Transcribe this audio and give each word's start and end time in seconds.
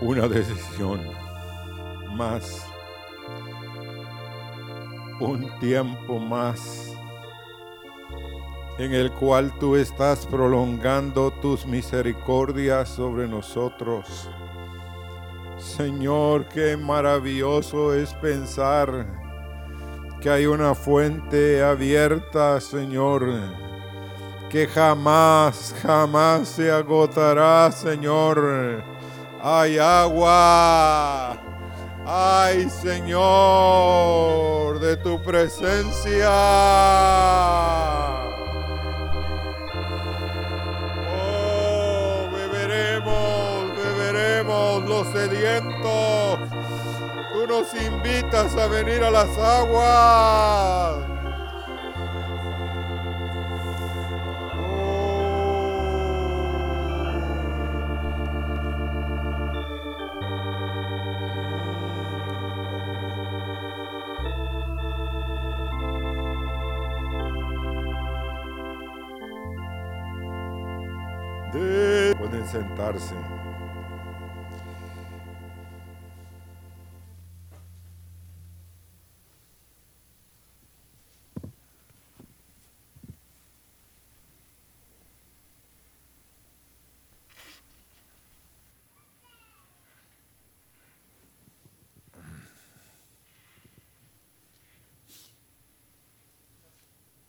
una 0.00 0.26
decisión 0.28 1.00
más, 2.16 2.66
un 5.20 5.50
tiempo 5.60 6.18
más 6.18 6.96
en 8.78 8.94
el 8.94 9.12
cual 9.12 9.52
tú 9.58 9.76
estás 9.76 10.26
prolongando 10.26 11.30
tus 11.30 11.66
misericordias 11.66 12.88
sobre 12.88 13.28
nosotros. 13.28 14.30
Señor, 15.58 16.48
qué 16.48 16.78
maravilloso 16.78 17.92
es 17.92 18.14
pensar 18.14 19.06
que 20.22 20.30
hay 20.30 20.46
una 20.46 20.74
fuente 20.74 21.62
abierta, 21.62 22.58
Señor, 22.58 23.28
que 24.48 24.66
jamás, 24.66 25.74
jamás 25.82 26.48
se 26.48 26.70
agotará, 26.70 27.70
Señor. 27.70 28.89
Hay 29.42 29.78
agua. 29.78 31.38
Ay, 32.06 32.68
Señor, 32.68 33.20
de 34.80 34.98
tu 34.98 35.22
presencia. 35.22 36.30
Oh, 41.08 42.28
beberemos, 42.32 43.76
beberemos 43.76 44.84
los 44.84 45.06
sedientos. 45.08 46.40
Tú 47.32 47.46
nos 47.46 47.72
invitas 47.74 48.54
a 48.56 48.66
venir 48.66 49.02
a 49.02 49.10
las 49.10 49.38
aguas. 49.38 51.09
Sentarse. 72.50 73.14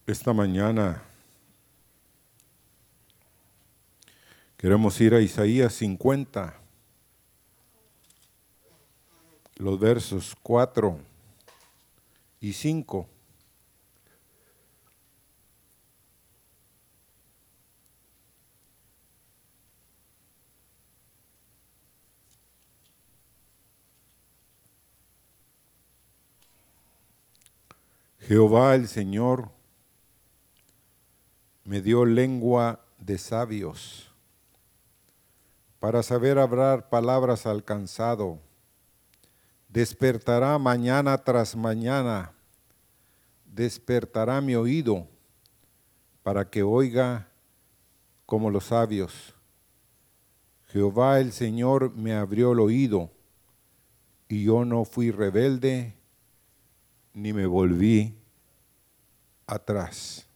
Esta 0.08 0.33
mañana 0.33 1.11
queremos 4.62 5.02
ir 5.02 5.16
a 5.16 5.22
Isaías 5.22 5.73
50, 5.73 6.54
los 9.56 9.80
versos 9.80 10.36
4 10.44 11.00
y 12.40 12.54
5. 12.54 13.09
Jehová 28.20 28.76
el 28.76 28.88
Señor 28.88 29.49
me 31.64 31.82
dio 31.82 32.05
lengua 32.05 32.86
de 32.99 33.17
sabios 33.17 34.11
para 35.81 36.03
saber 36.03 36.37
hablar 36.37 36.89
palabras 36.89 37.47
al 37.47 37.64
cansado. 37.64 38.37
Despertará 39.67 40.59
mañana 40.59 41.17
tras 41.17 41.55
mañana, 41.55 42.33
despertará 43.45 44.39
mi 44.42 44.53
oído 44.53 45.08
para 46.21 46.47
que 46.47 46.61
oiga 46.61 47.27
como 48.27 48.52
los 48.52 48.65
sabios. 48.65 49.33
Jehová 50.67 51.19
el 51.19 51.31
Señor 51.31 51.92
me 51.95 52.13
abrió 52.13 52.52
el 52.52 52.59
oído 52.59 53.09
y 54.30 54.43
yo 54.43 54.63
no 54.63 54.86
fui 54.86 55.09
rebelde 55.09 55.95
ni 57.11 57.33
me 57.33 57.48
volví 57.48 58.15
atrás. 59.48 60.27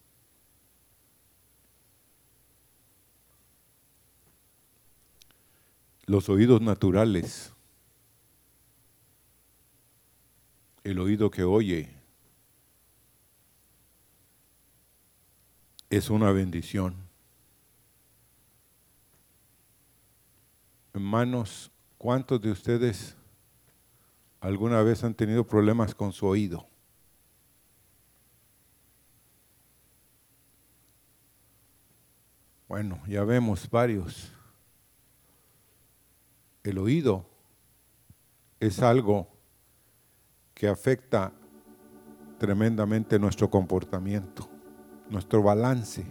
Los 6.08 6.30
oídos 6.30 6.62
naturales, 6.62 7.52
el 10.84 11.00
oído 11.00 11.32
que 11.32 11.44
oye, 11.44 11.96
es 15.90 16.10
una 16.10 16.32
bendición. 16.32 16.96
Hermanos, 20.94 21.72
¿cuántos 21.98 22.40
de 22.42 22.52
ustedes 22.52 23.16
alguna 24.40 24.82
vez 24.84 25.04
han 25.04 25.16
tenido 25.16 25.46
problemas 25.46 25.96
con 25.96 26.14
su 26.14 26.28
oído? 26.28 26.68
Bueno, 32.68 33.02
ya 33.08 33.24
vemos 33.24 33.70
varios. 33.70 34.35
El 36.66 36.80
oído 36.80 37.24
es 38.60 38.82
algo 38.82 39.28
que 40.56 40.68
afecta 40.68 41.32
tremendamente 42.40 43.20
nuestro 43.20 43.52
comportamiento, 43.52 44.50
nuestro 45.08 45.44
balance. 45.44 46.04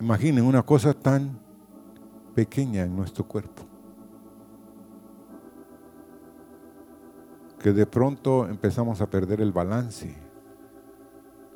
Imaginen 0.00 0.46
una 0.46 0.62
cosa 0.62 0.94
tan 0.94 1.38
pequeña 2.34 2.84
en 2.84 2.96
nuestro 2.96 3.28
cuerpo. 3.28 3.64
Que 7.58 7.74
de 7.74 7.84
pronto 7.84 8.48
empezamos 8.48 9.02
a 9.02 9.10
perder 9.10 9.42
el 9.42 9.52
balance. 9.52 10.16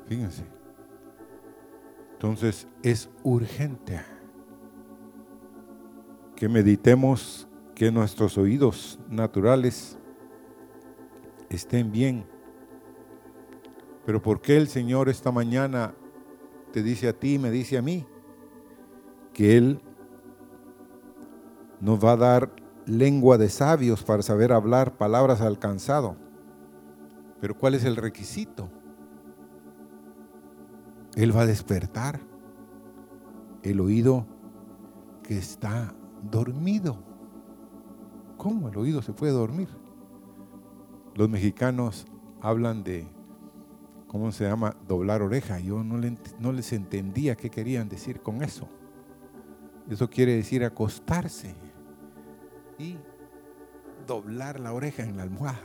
Fíjense. 0.05 0.45
Entonces 2.13 2.67
es 2.83 3.09
urgente 3.23 4.16
que 6.37 6.47
meditemos 6.47 7.47
que 7.73 7.91
nuestros 7.91 8.37
oídos 8.37 8.99
naturales 9.09 9.97
estén 11.49 11.91
bien. 11.91 12.27
Pero 14.05 14.21
¿por 14.21 14.39
qué 14.39 14.55
el 14.55 14.67
Señor 14.67 15.09
esta 15.09 15.31
mañana 15.31 15.95
te 16.71 16.83
dice 16.83 17.07
a 17.07 17.13
ti 17.13 17.33
y 17.33 17.39
me 17.39 17.49
dice 17.49 17.79
a 17.79 17.81
mí 17.81 18.05
que 19.33 19.57
Él 19.57 19.81
nos 21.81 22.03
va 22.05 22.11
a 22.11 22.17
dar 22.17 22.51
lengua 22.85 23.39
de 23.39 23.49
sabios 23.49 24.03
para 24.03 24.21
saber 24.21 24.53
hablar 24.53 24.95
palabras 24.95 25.41
alcanzado? 25.41 26.17
Pero 27.41 27.57
¿cuál 27.57 27.73
es 27.73 27.83
el 27.83 27.95
requisito? 27.95 28.69
Él 31.15 31.35
va 31.35 31.41
a 31.41 31.47
despertar 31.47 32.19
el 33.63 33.79
oído 33.79 34.27
que 35.23 35.39
está 35.39 35.96
dormido. 36.23 36.97
¿Cómo 38.37 38.69
el 38.69 38.77
oído 38.77 39.01
se 39.01 39.13
puede 39.13 39.33
dormir? 39.33 39.69
Los 41.15 41.29
mexicanos 41.29 42.05
hablan 42.41 42.83
de, 42.83 43.07
¿cómo 44.07 44.31
se 44.31 44.45
llama? 44.45 44.75
Doblar 44.87 45.21
oreja. 45.21 45.59
Yo 45.59 45.83
no, 45.83 45.97
no 46.39 46.51
les 46.51 46.73
entendía 46.73 47.35
qué 47.35 47.49
querían 47.49 47.89
decir 47.89 48.21
con 48.21 48.43
eso. 48.43 48.67
Eso 49.89 50.09
quiere 50.09 50.35
decir 50.35 50.63
acostarse 50.63 51.55
y 52.77 52.97
doblar 54.05 54.59
la 54.59 54.73
oreja 54.73 55.03
en 55.03 55.17
la 55.17 55.23
almohada. 55.23 55.61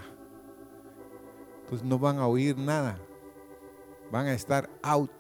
Pues 1.69 1.83
no 1.83 1.99
van 1.99 2.19
a 2.19 2.27
oír 2.27 2.57
nada. 2.57 2.99
Van 4.11 4.27
a 4.27 4.33
estar 4.33 4.69
out. 4.83 5.11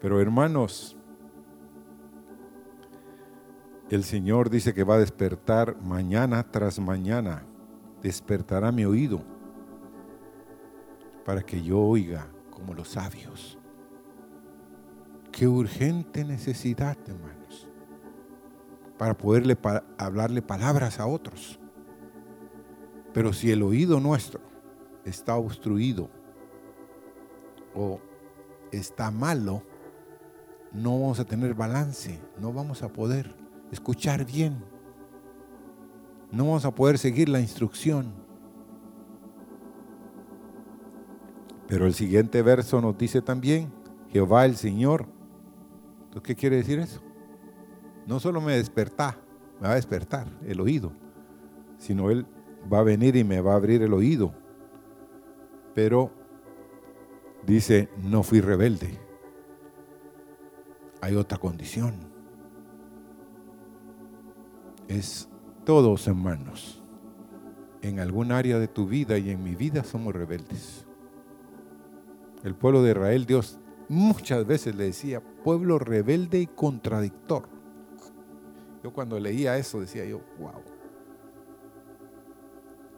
Pero 0.00 0.20
hermanos, 0.20 0.95
el 3.88 4.02
Señor 4.02 4.50
dice 4.50 4.74
que 4.74 4.84
va 4.84 4.96
a 4.96 4.98
despertar 4.98 5.76
mañana 5.80 6.42
tras 6.50 6.78
mañana. 6.80 7.44
Despertará 8.02 8.72
mi 8.72 8.84
oído 8.84 9.22
para 11.24 11.42
que 11.42 11.62
yo 11.62 11.80
oiga 11.80 12.28
como 12.50 12.74
los 12.74 12.90
sabios. 12.90 13.58
Qué 15.30 15.46
urgente 15.46 16.24
necesidad, 16.24 16.96
hermanos. 17.06 17.68
para 18.96 19.14
poderle 19.14 19.58
hablarle 19.98 20.40
palabras 20.40 20.98
a 20.98 21.06
otros. 21.06 21.60
Pero 23.12 23.34
si 23.34 23.50
el 23.50 23.62
oído 23.62 24.00
nuestro 24.00 24.40
está 25.04 25.36
obstruido 25.36 26.08
o 27.74 28.00
está 28.72 29.10
malo, 29.10 29.62
no 30.72 30.98
vamos 30.98 31.20
a 31.20 31.26
tener 31.26 31.54
balance, 31.54 32.18
no 32.40 32.54
vamos 32.54 32.82
a 32.82 32.88
poder 32.88 33.45
escuchar 33.70 34.24
bien, 34.24 34.62
no 36.30 36.44
vamos 36.44 36.64
a 36.64 36.74
poder 36.74 36.98
seguir 36.98 37.28
la 37.28 37.40
instrucción. 37.40 38.12
Pero 41.68 41.86
el 41.86 41.94
siguiente 41.94 42.42
verso 42.42 42.80
nos 42.80 42.96
dice 42.96 43.22
también, 43.22 43.72
Jehová 44.10 44.44
el 44.44 44.56
Señor. 44.56 45.06
¿Qué 46.22 46.34
quiere 46.34 46.56
decir 46.56 46.78
eso? 46.78 47.02
No 48.06 48.20
solo 48.20 48.40
me 48.40 48.56
desperta, 48.56 49.18
me 49.60 49.66
va 49.66 49.72
a 49.72 49.76
despertar 49.76 50.26
el 50.46 50.60
oído, 50.60 50.92
sino 51.78 52.10
Él 52.10 52.26
va 52.72 52.78
a 52.78 52.84
venir 52.84 53.16
y 53.16 53.24
me 53.24 53.40
va 53.40 53.52
a 53.52 53.56
abrir 53.56 53.82
el 53.82 53.92
oído. 53.92 54.32
Pero 55.74 56.10
dice, 57.44 57.90
no 58.02 58.22
fui 58.22 58.40
rebelde. 58.40 58.98
Hay 61.02 61.14
otra 61.16 61.36
condición. 61.36 62.15
Es 64.88 65.28
todos 65.64 66.06
hermanos. 66.06 66.82
En 67.82 68.00
algún 68.00 68.32
área 68.32 68.58
de 68.58 68.68
tu 68.68 68.86
vida 68.86 69.18
y 69.18 69.30
en 69.30 69.42
mi 69.42 69.54
vida 69.54 69.84
somos 69.84 70.14
rebeldes. 70.14 70.86
El 72.42 72.54
pueblo 72.54 72.82
de 72.82 72.90
Israel, 72.90 73.26
Dios 73.26 73.58
muchas 73.88 74.46
veces 74.46 74.74
le 74.74 74.84
decía, 74.84 75.20
pueblo 75.20 75.78
rebelde 75.78 76.40
y 76.40 76.46
contradictor. 76.46 77.48
Yo 78.82 78.92
cuando 78.92 79.18
leía 79.18 79.56
eso 79.58 79.80
decía 79.80 80.04
yo, 80.04 80.20
wow. 80.38 80.62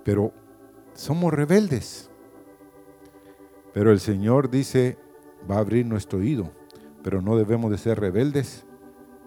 Pero 0.05 0.33
somos 0.95 1.33
rebeldes. 1.33 2.11
Pero 3.73 3.93
el 3.93 4.01
Señor 4.01 4.51
dice, 4.51 4.99
va 5.51 5.57
a 5.57 5.61
abrir 5.61 5.87
nuestro 5.87 6.19
oído, 6.19 6.51
pero 7.03 7.23
no 7.23 7.37
debemos 7.37 7.71
de 7.71 7.79
ser 7.79 8.01
rebeldes 8.01 8.67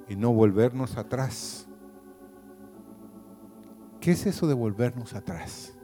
y 0.08 0.16
no 0.16 0.34
volvernos 0.34 0.98
atrás. 0.98 1.68
¿Qué 4.02 4.10
es 4.10 4.26
eso 4.26 4.48
de 4.48 4.56
volvernos 4.56 5.14
atrás? 5.14 5.76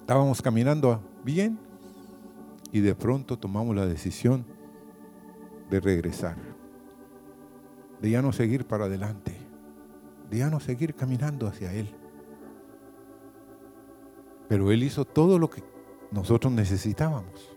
Estábamos 0.00 0.40
caminando 0.40 0.98
bien 1.22 1.58
y 2.72 2.80
de 2.80 2.94
pronto 2.94 3.38
tomamos 3.38 3.76
la 3.76 3.84
decisión 3.84 4.46
de 5.68 5.78
regresar, 5.78 6.36
de 8.00 8.10
ya 8.10 8.22
no 8.22 8.32
seguir 8.32 8.66
para 8.66 8.86
adelante, 8.86 9.36
de 10.30 10.38
ya 10.38 10.48
no 10.48 10.58
seguir 10.58 10.94
caminando 10.94 11.46
hacia 11.46 11.74
Él. 11.74 11.94
Pero 14.48 14.72
Él 14.72 14.82
hizo 14.84 15.04
todo 15.04 15.38
lo 15.38 15.50
que 15.50 15.62
nosotros 16.10 16.50
necesitábamos. 16.50 17.54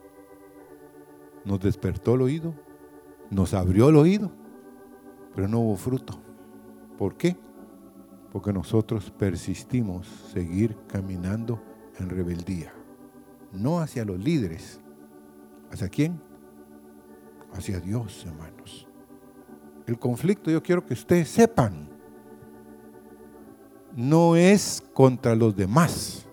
Nos 1.45 1.61
despertó 1.61 2.15
el 2.15 2.23
oído, 2.23 2.53
nos 3.29 3.53
abrió 3.53 3.87
el 3.87 3.95
oído, 3.95 4.33
pero 5.33 5.47
no 5.47 5.61
hubo 5.61 5.77
fruto. 5.77 6.19
¿Por 6.97 7.15
qué? 7.15 7.37
Porque 8.31 8.53
nosotros 8.53 9.11
persistimos 9.11 10.07
seguir 10.33 10.77
caminando 10.87 11.61
en 11.99 12.09
rebeldía. 12.09 12.73
No 13.51 13.79
hacia 13.79 14.05
los 14.05 14.19
líderes. 14.19 14.79
¿Hacia 15.71 15.89
quién? 15.89 16.21
Hacia 17.53 17.79
Dios, 17.79 18.25
hermanos. 18.25 18.87
El 19.85 19.99
conflicto, 19.99 20.49
yo 20.49 20.63
quiero 20.63 20.85
que 20.85 20.93
ustedes 20.93 21.29
sepan, 21.29 21.89
no 23.95 24.35
es 24.37 24.81
contra 24.93 25.35
los 25.35 25.55
demás 25.55 26.25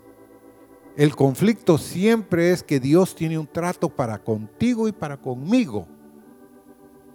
el 0.99 1.15
conflicto 1.15 1.79
siempre 1.79 2.51
es 2.51 2.65
que 2.65 2.81
Dios 2.81 3.15
tiene 3.15 3.39
un 3.39 3.47
trato 3.47 3.89
para 3.89 4.19
contigo 4.19 4.89
y 4.89 4.93
para 4.93 5.17
conmigo. 5.17 5.87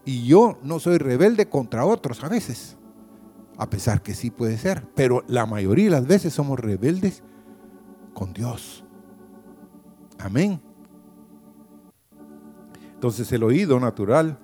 Y 0.05 0.25
yo 0.25 0.57
no 0.63 0.79
soy 0.79 0.97
rebelde 0.99 1.49
contra 1.49 1.85
otros 1.85 2.23
a 2.23 2.29
veces, 2.29 2.77
a 3.57 3.69
pesar 3.69 4.01
que 4.01 4.13
sí 4.13 4.31
puede 4.31 4.57
ser, 4.57 4.87
pero 4.95 5.23
la 5.27 5.45
mayoría 5.45 5.85
de 5.85 5.91
las 5.91 6.07
veces 6.07 6.33
somos 6.33 6.59
rebeldes 6.59 7.23
con 8.13 8.33
Dios. 8.33 8.83
Amén. 10.19 10.61
Entonces 12.93 13.31
el 13.31 13.43
oído 13.43 13.79
natural 13.79 14.39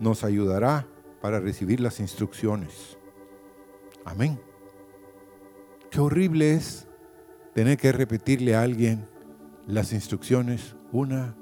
nos 0.00 0.24
ayudará 0.24 0.86
para 1.20 1.40
recibir 1.40 1.80
las 1.80 2.00
instrucciones. 2.00 2.96
Amén. 4.04 4.40
Qué 5.90 6.00
horrible 6.00 6.54
es 6.54 6.86
tener 7.54 7.76
que 7.76 7.92
repetirle 7.92 8.54
a 8.54 8.62
alguien 8.62 9.06
las 9.66 9.92
instrucciones 9.92 10.76
una 10.92 11.34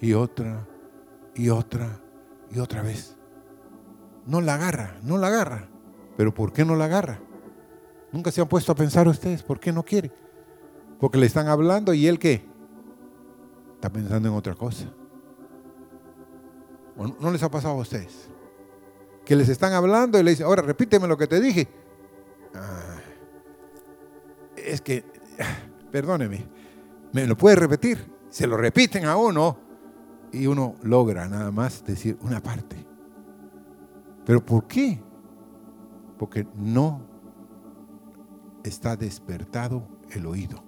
y 0.00 0.14
otra 0.14 0.66
y 1.34 1.50
otra 1.50 2.00
y 2.50 2.58
otra 2.58 2.82
vez. 2.82 3.16
No 4.26 4.40
la 4.40 4.54
agarra, 4.54 4.96
no 5.02 5.18
la 5.18 5.28
agarra. 5.28 5.68
Pero 6.16 6.32
¿por 6.32 6.52
qué 6.52 6.64
no 6.64 6.76
la 6.76 6.84
agarra? 6.84 7.20
Nunca 8.12 8.30
se 8.30 8.40
han 8.40 8.48
puesto 8.48 8.72
a 8.72 8.74
pensar 8.74 9.08
ustedes, 9.08 9.42
¿por 9.42 9.58
qué 9.58 9.72
no 9.72 9.82
quiere? 9.82 10.12
Porque 11.00 11.18
le 11.18 11.26
están 11.26 11.48
hablando 11.48 11.94
y 11.94 12.06
él 12.06 12.18
qué? 12.18 12.44
Está 13.74 13.90
pensando 13.90 14.28
en 14.28 14.34
otra 14.34 14.54
cosa. 14.54 14.86
¿No 16.96 17.30
les 17.30 17.42
ha 17.42 17.50
pasado 17.50 17.74
a 17.74 17.78
ustedes? 17.78 18.28
Que 19.24 19.34
les 19.34 19.48
están 19.48 19.72
hablando 19.72 20.18
y 20.18 20.22
le 20.22 20.30
dicen, 20.32 20.46
ahora 20.46 20.62
repíteme 20.62 21.08
lo 21.08 21.16
que 21.16 21.26
te 21.26 21.40
dije. 21.40 21.68
Ah, 22.54 22.98
es 24.56 24.80
que 24.80 25.04
perdóneme, 25.90 26.46
¿me 27.12 27.26
lo 27.26 27.36
puede 27.36 27.56
repetir? 27.56 28.10
Se 28.28 28.46
lo 28.46 28.56
repiten 28.56 29.06
a 29.06 29.16
uno 29.16 29.58
y 30.32 30.46
uno 30.46 30.76
logra 30.82 31.28
nada 31.28 31.50
más 31.50 31.84
decir 31.84 32.16
una 32.22 32.42
parte. 32.42 32.91
¿Pero 34.24 34.44
por 34.44 34.66
qué? 34.66 35.00
Porque 36.18 36.46
no 36.54 37.00
está 38.64 38.96
despertado 38.96 39.86
el 40.10 40.26
oído. 40.26 40.62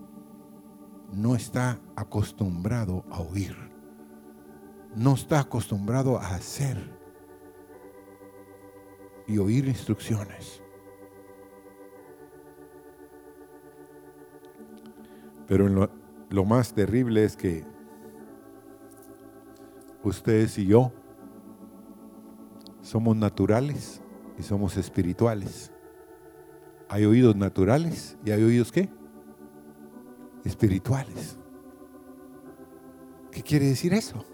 No 1.12 1.36
está 1.36 1.80
acostumbrado 1.96 3.04
a 3.10 3.20
oír. 3.20 3.56
No 4.96 5.14
está 5.14 5.40
acostumbrado 5.40 6.18
a 6.18 6.34
hacer 6.34 6.76
y 9.26 9.38
oír 9.38 9.66
instrucciones. 9.66 10.62
Pero 15.46 15.68
lo, 15.68 16.44
más 16.44 16.72
terrible 16.72 17.24
es 17.24 17.36
que 17.36 17.64
ustedes 20.02 20.58
y 20.58 20.66
yo 20.66 20.92
somos 22.84 23.16
naturales 23.16 24.02
y 24.38 24.42
somos 24.42 24.76
espirituales. 24.76 25.72
Hay 26.88 27.06
oídos 27.06 27.34
naturales 27.34 28.16
y 28.24 28.30
hay 28.30 28.42
oídos 28.42 28.70
qué? 28.70 28.90
Espirituales. 30.44 31.38
¿Qué 33.30 33.42
quiere 33.42 33.66
decir 33.66 33.94
eso? 33.94 34.24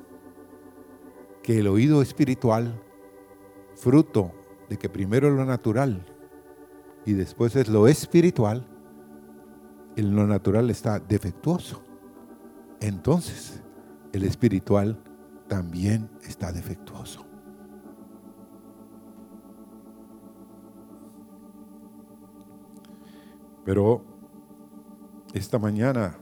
Que 1.44 1.60
el 1.60 1.68
oído 1.68 2.02
espiritual, 2.02 2.82
fruto 3.76 4.32
de 4.68 4.76
que 4.76 4.88
primero 4.88 5.28
es 5.28 5.34
lo 5.34 5.44
natural 5.44 6.04
y 7.06 7.12
después 7.12 7.54
es 7.54 7.68
lo 7.68 7.86
espiritual, 7.86 8.66
el 9.94 10.10
lo 10.10 10.26
natural 10.26 10.70
está 10.70 10.98
defectuoso. 10.98 11.82
Entonces, 12.80 13.62
el 14.12 14.24
espiritual 14.24 15.00
también 15.46 16.10
está 16.22 16.52
defectuoso. 16.52 17.29
Pero 23.64 24.02
esta 25.32 25.58
mañana 25.58 26.18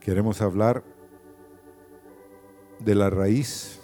queremos 0.00 0.40
hablar 0.40 0.82
de 2.80 2.94
la 2.94 3.10
raíz 3.10 3.80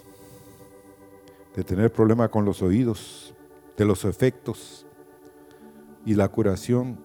de 1.54 1.64
tener 1.64 1.92
problema 1.92 2.28
con 2.28 2.44
los 2.44 2.62
oídos, 2.62 3.34
de 3.76 3.84
los 3.84 4.04
efectos 4.04 4.86
y 6.04 6.14
la 6.14 6.28
curación 6.28 7.04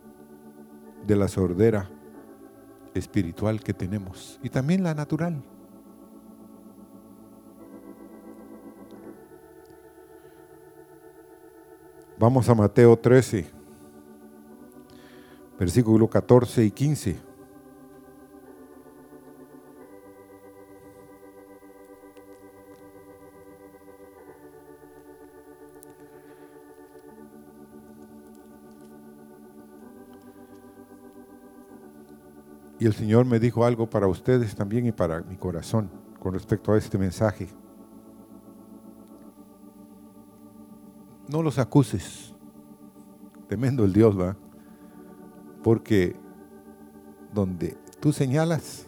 de 1.06 1.16
la 1.16 1.28
sordera 1.28 1.90
espiritual 2.94 3.62
que 3.62 3.74
tenemos 3.74 4.40
y 4.44 4.50
también 4.50 4.84
la 4.84 4.94
natural. 4.94 5.44
Vamos 12.20 12.50
a 12.50 12.56
Mateo 12.56 12.98
13, 12.98 13.46
versículo 15.60 16.10
14 16.10 16.66
y 16.66 16.72
15. 16.72 17.16
Y 32.80 32.86
el 32.88 32.94
Señor 32.94 33.26
me 33.26 33.40
dijo 33.40 33.64
algo 33.64 33.88
para 33.88 34.08
ustedes 34.08 34.56
también 34.56 34.88
y 34.88 34.92
para 34.92 35.22
mi 35.22 35.36
corazón 35.36 35.92
con 36.20 36.34
respecto 36.34 36.74
a 36.74 36.80
este 36.80 36.98
mensaje. 36.98 37.48
No 41.28 41.44
los 41.44 41.60
acuses. 41.60 42.34
Tremendo 43.48 43.86
el 43.86 43.94
Dios, 43.94 44.20
va. 44.20 44.36
Porque 45.64 46.16
donde 47.34 47.78
tú 48.00 48.12
señalas, 48.12 48.88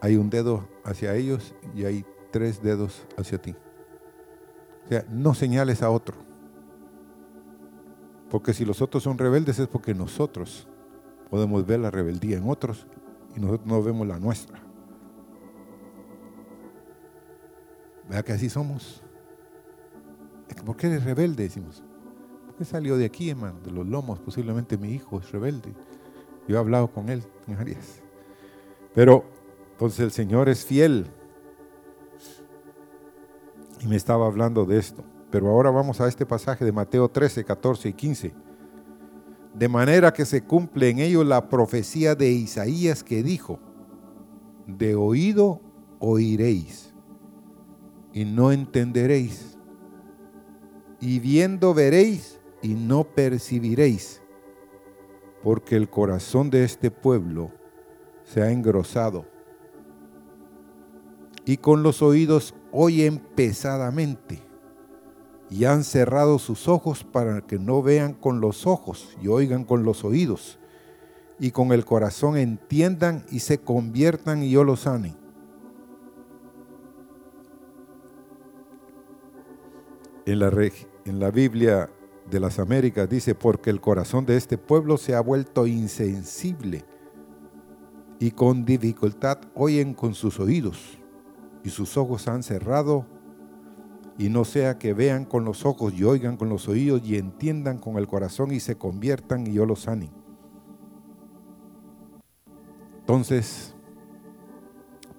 hay 0.00 0.16
un 0.16 0.30
dedo 0.30 0.68
hacia 0.84 1.14
ellos 1.14 1.54
y 1.74 1.84
hay 1.84 2.04
tres 2.30 2.62
dedos 2.62 3.06
hacia 3.16 3.40
ti. 3.40 3.54
O 4.84 4.88
sea, 4.88 5.04
no 5.10 5.34
señales 5.34 5.82
a 5.82 5.90
otro. 5.90 6.16
Porque 8.30 8.52
si 8.52 8.64
los 8.64 8.82
otros 8.82 9.02
son 9.02 9.18
rebeldes 9.18 9.58
es 9.58 9.68
porque 9.68 9.94
nosotros 9.94 10.68
podemos 11.30 11.66
ver 11.66 11.80
la 11.80 11.90
rebeldía 11.90 12.38
en 12.38 12.48
otros 12.48 12.86
y 13.36 13.40
nosotros 13.40 13.66
no 13.66 13.82
vemos 13.82 14.06
la 14.06 14.18
nuestra. 14.18 14.60
Vea 18.08 18.22
que 18.22 18.32
así 18.32 18.48
somos. 18.48 19.02
¿Por 20.66 20.76
qué 20.76 20.88
eres 20.88 21.04
rebelde? 21.04 21.44
Decimos. 21.44 21.82
¿Por 22.44 22.56
qué 22.56 22.64
salió 22.64 22.96
de 22.96 23.04
aquí, 23.04 23.30
hermano? 23.30 23.60
De 23.64 23.70
los 23.70 23.86
lomos. 23.86 24.18
Posiblemente 24.18 24.76
mi 24.76 24.90
hijo 24.90 25.20
es 25.20 25.30
rebelde. 25.30 25.72
Yo 26.48 26.56
he 26.56 26.58
hablado 26.58 26.88
con 26.88 27.08
él 27.08 27.22
en 27.46 27.56
Arias. 27.56 28.02
Pero 28.94 29.24
entonces 29.72 30.00
el 30.00 30.10
Señor 30.10 30.48
es 30.48 30.64
fiel. 30.64 31.06
Y 33.80 33.86
me 33.86 33.94
estaba 33.94 34.26
hablando 34.26 34.64
de 34.64 34.78
esto. 34.78 35.04
Pero 35.30 35.48
ahora 35.48 35.70
vamos 35.70 36.00
a 36.00 36.08
este 36.08 36.26
pasaje 36.26 36.64
de 36.64 36.72
Mateo 36.72 37.08
13, 37.08 37.44
14 37.44 37.88
y 37.88 37.92
15. 37.92 38.34
De 39.54 39.68
manera 39.68 40.12
que 40.12 40.24
se 40.24 40.42
cumple 40.42 40.90
en 40.90 40.98
ello 40.98 41.24
la 41.24 41.48
profecía 41.48 42.14
de 42.14 42.30
Isaías 42.30 43.04
que 43.04 43.22
dijo, 43.22 43.58
de 44.66 44.94
oído 44.96 45.60
oiréis 45.98 46.92
y 48.12 48.24
no 48.24 48.52
entenderéis, 48.52 49.55
y 51.06 51.20
viendo 51.20 51.72
veréis 51.72 52.40
y 52.62 52.74
no 52.74 53.04
percibiréis, 53.04 54.20
porque 55.40 55.76
el 55.76 55.88
corazón 55.88 56.50
de 56.50 56.64
este 56.64 56.90
pueblo 56.90 57.52
se 58.24 58.42
ha 58.42 58.50
engrosado 58.50 59.24
y 61.44 61.58
con 61.58 61.84
los 61.84 62.02
oídos 62.02 62.56
oyen 62.72 63.20
pesadamente 63.36 64.42
y 65.48 65.66
han 65.66 65.84
cerrado 65.84 66.40
sus 66.40 66.66
ojos 66.66 67.04
para 67.04 67.40
que 67.40 67.60
no 67.60 67.84
vean 67.84 68.12
con 68.12 68.40
los 68.40 68.66
ojos 68.66 69.16
y 69.22 69.28
oigan 69.28 69.62
con 69.62 69.84
los 69.84 70.04
oídos 70.04 70.58
y 71.38 71.52
con 71.52 71.70
el 71.70 71.84
corazón 71.84 72.36
entiendan 72.36 73.24
y 73.30 73.38
se 73.38 73.58
conviertan 73.58 74.42
y 74.42 74.50
yo 74.50 74.64
los 74.64 74.80
sane. 74.80 75.14
En 80.26 80.40
la, 80.40 81.30
Biblia 81.30 81.88
de 82.28 82.40
las 82.40 82.58
Américas 82.58 83.08
dice, 83.08 83.36
porque 83.36 83.70
el 83.70 83.80
corazón 83.80 84.26
de 84.26 84.36
este 84.36 84.58
pueblo 84.58 84.96
se 84.96 85.14
ha 85.14 85.20
vuelto 85.20 85.68
insensible 85.68 86.84
y 88.18 88.32
con 88.32 88.64
dificultad 88.64 89.38
oyen 89.54 89.94
con 89.94 90.14
sus 90.14 90.40
oídos 90.40 90.98
y 91.62 91.70
sus 91.70 91.96
ojos 91.96 92.26
han 92.26 92.42
cerrado 92.42 93.06
y 94.18 94.28
no 94.28 94.44
sea 94.44 94.78
que 94.78 94.94
vean 94.94 95.26
con 95.26 95.44
los 95.44 95.64
ojos 95.64 95.94
y 95.94 96.02
oigan 96.02 96.36
con 96.36 96.48
los 96.48 96.66
oídos 96.66 97.02
y 97.04 97.18
entiendan 97.18 97.78
con 97.78 97.96
el 97.96 98.08
corazón 98.08 98.50
y 98.50 98.58
se 98.58 98.76
conviertan 98.76 99.46
y 99.46 99.52
yo 99.52 99.64
los 99.64 99.82
sane. 99.82 100.10
Entonces, 102.98 103.76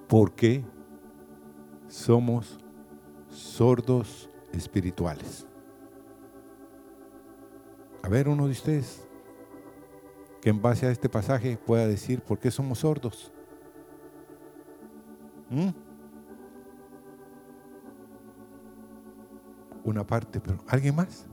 ¿por 0.10 0.34
qué 0.34 0.66
somos 1.88 2.60
sordos 3.30 4.27
espirituales? 4.54 5.48
A 8.04 8.10
ver, 8.10 8.30
uno 8.30 8.46
de 8.46 8.52
ustedes 8.52 9.08
que 10.42 10.50
en 10.50 10.62
base 10.62 10.86
a 10.86 10.92
este 10.92 11.10
pasaje 11.10 11.58
pueda 11.58 11.88
decir 11.88 12.22
por 12.22 12.40
qué 12.40 12.52
somos 12.52 12.80
sordos. 12.80 13.32
¿Mm? 15.50 15.88
una 19.88 20.06
parte, 20.06 20.42
pero 20.42 20.58
¿alguien 20.68 20.96
más? 20.96 21.26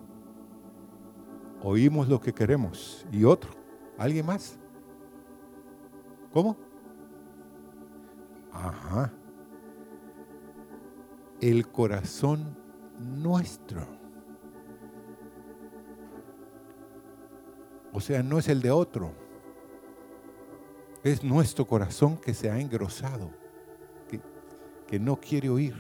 Oímos 1.63 2.09
lo 2.09 2.21
que 2.21 2.33
queremos 2.33 3.05
y 3.11 3.25
otro, 3.25 3.51
¿alguien 3.99 4.25
más? 4.25 4.57
¿Cómo? 6.33 6.57
Ajá. 8.53 9.13
El 11.41 11.67
corazón 11.69 12.57
nuestro. 13.05 13.87
O 17.93 18.01
sea, 18.01 18.23
no 18.23 18.39
es 18.39 18.49
el 18.49 18.61
de 18.61 18.71
otro. 18.71 19.13
Es 21.05 21.23
nuestro 21.23 21.67
corazón 21.67 22.17
que 22.17 22.35
se 22.35 22.51
ha 22.51 22.59
engrosado, 22.59 23.31
que, 24.09 24.99
no 24.99 25.17
quiere 25.17 25.49
oír. 25.49 25.75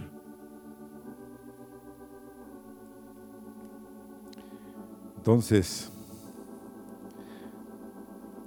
Entonces, 5.16 5.90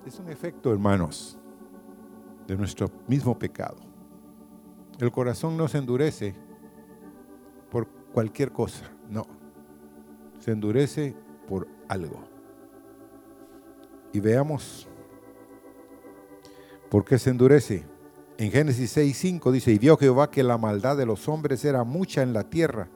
es 0.06 0.20
un 0.20 0.30
efecto, 0.30 0.72
hermanos, 0.72 1.40
de 2.46 2.58
nuestro 2.58 2.92
mismo 3.08 3.40
pecado. 3.40 3.78
El 5.00 5.10
corazón 5.12 5.56
no 5.56 5.68
se 5.68 5.78
endurece 5.78 6.36
cualquier 8.18 8.52
cosa, 8.52 8.90
no. 9.12 9.28
Se 10.40 10.50
endurece 10.50 11.14
por 11.48 11.68
algo. 11.88 12.20
Y 14.12 14.20
veamos 14.20 14.88
por 16.90 17.06
qué 17.06 17.20
se 17.20 17.30
endurece. 17.30 17.86
En 18.40 18.50
Génesis 18.50 18.98
6:5 18.98 19.52
dice, 19.52 19.72
y 19.72 19.78
vio 19.78 19.98
Jehová 19.98 20.32
que 20.32 20.42
la 20.42 20.58
maldad 20.58 20.98
de 20.98 21.06
los 21.06 21.30
hombres 21.30 21.64
era 21.64 21.84
mucha 21.84 22.24
en 22.24 22.34
la 22.34 22.42
tierra 22.42 22.90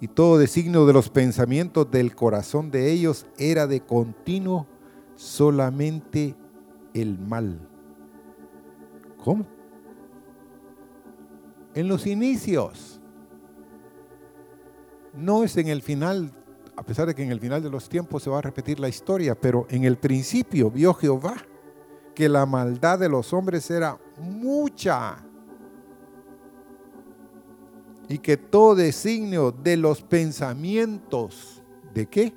y 0.00 0.08
todo 0.08 0.38
designio 0.38 0.86
de 0.86 0.94
los 0.94 1.10
pensamientos 1.10 1.90
del 1.90 2.14
corazón 2.14 2.70
de 2.70 2.92
ellos 2.92 3.26
era 3.36 3.66
de 3.66 3.82
continuo 3.82 4.66
solamente 5.16 6.34
el 6.94 7.18
mal. 7.18 7.60
¿Cómo? 9.22 9.44
En 11.74 11.88
los 11.88 12.06
inicios. 12.06 12.93
No 15.16 15.44
es 15.44 15.56
en 15.56 15.68
el 15.68 15.82
final, 15.82 16.32
a 16.76 16.82
pesar 16.82 17.06
de 17.06 17.14
que 17.14 17.22
en 17.22 17.30
el 17.30 17.40
final 17.40 17.62
de 17.62 17.70
los 17.70 17.88
tiempos 17.88 18.22
se 18.22 18.30
va 18.30 18.38
a 18.38 18.42
repetir 18.42 18.80
la 18.80 18.88
historia, 18.88 19.34
pero 19.34 19.66
en 19.70 19.84
el 19.84 19.96
principio 19.96 20.70
vio 20.70 20.94
Jehová 20.94 21.36
que 22.14 22.28
la 22.28 22.46
maldad 22.46 22.98
de 22.98 23.08
los 23.08 23.32
hombres 23.32 23.70
era 23.70 23.98
mucha 24.18 25.24
y 28.08 28.18
que 28.18 28.36
todo 28.36 28.74
designio 28.74 29.50
de 29.50 29.76
los 29.76 30.02
pensamientos, 30.02 31.62
¿de 31.92 32.06
qué? 32.06 32.34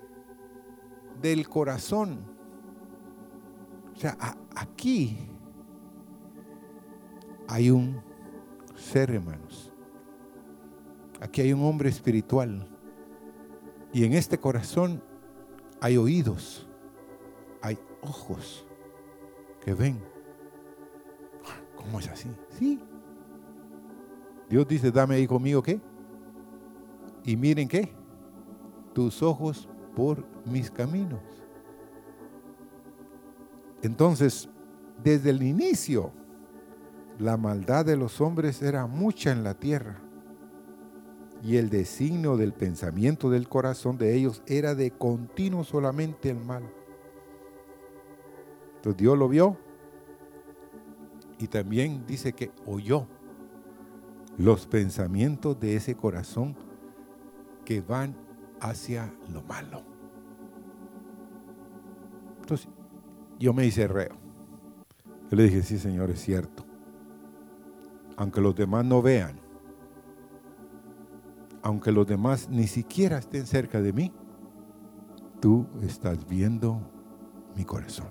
Del 1.21 1.47
corazón. 1.47 2.19
O 3.95 3.99
sea, 3.99 4.17
aquí 4.55 5.17
hay 7.47 7.69
un 7.69 8.01
ser, 8.75 9.11
hermanos. 9.11 9.66
Aquí 11.19 11.41
hay 11.41 11.53
un 11.53 11.63
hombre 11.63 11.89
espiritual. 11.89 12.67
Y 13.91 14.05
en 14.05 14.13
este 14.13 14.37
corazón 14.37 15.01
hay 15.79 15.97
oídos, 15.97 16.67
hay 17.61 17.77
ojos 18.01 18.65
que 19.63 19.73
ven. 19.73 19.99
¿Cómo 21.75 21.99
es 21.99 22.07
así? 22.09 22.29
Sí, 22.59 22.79
Dios 24.49 24.67
dice, 24.67 24.91
dame, 24.91 25.19
hijo 25.19 25.39
mío, 25.39 25.63
¿qué? 25.63 25.79
Y 27.23 27.35
miren 27.35 27.67
qué, 27.67 27.91
tus 28.93 29.23
ojos 29.23 29.67
por 29.95 30.25
mis 30.45 30.69
caminos. 30.69 31.21
Entonces, 33.81 34.49
desde 35.03 35.29
el 35.31 35.43
inicio, 35.43 36.11
la 37.19 37.37
maldad 37.37 37.85
de 37.85 37.97
los 37.97 38.21
hombres 38.21 38.61
era 38.61 38.85
mucha 38.85 39.31
en 39.31 39.43
la 39.43 39.53
tierra 39.53 40.01
y 41.43 41.57
el 41.57 41.69
designio 41.69 42.37
del 42.37 42.53
pensamiento 42.53 43.29
del 43.29 43.47
corazón 43.47 43.97
de 43.97 44.15
ellos 44.15 44.41
era 44.47 44.75
de 44.75 44.91
continuo 44.91 45.63
solamente 45.63 46.29
el 46.29 46.37
mal. 46.37 46.63
Entonces 48.77 48.97
Dios 48.97 49.17
lo 49.17 49.27
vio 49.29 49.57
y 51.39 51.47
también 51.47 52.05
dice 52.07 52.33
que 52.33 52.51
oyó 52.65 53.07
los 54.37 54.67
pensamientos 54.67 55.59
de 55.59 55.75
ese 55.75 55.95
corazón 55.95 56.55
que 57.65 57.81
van 57.81 58.15
hacia 58.59 59.13
lo 59.31 59.41
malo. 59.43 59.83
Entonces, 62.41 62.69
yo 63.39 63.53
me 63.53 63.65
hice 63.65 63.87
reo. 63.87 64.15
Yo 65.29 65.35
le 65.35 65.43
dije, 65.43 65.61
sí, 65.63 65.77
Señor, 65.77 66.09
es 66.09 66.21
cierto. 66.21 66.65
Aunque 68.15 68.39
los 68.39 68.55
demás 68.55 68.85
no 68.85 69.01
vean, 69.01 69.39
aunque 71.61 71.91
los 71.91 72.07
demás 72.07 72.49
ni 72.49 72.67
siquiera 72.67 73.17
estén 73.17 73.45
cerca 73.45 73.81
de 73.81 73.93
mí, 73.93 74.11
tú 75.39 75.67
estás 75.81 76.27
viendo 76.27 76.81
mi 77.55 77.65
corazón. 77.65 78.09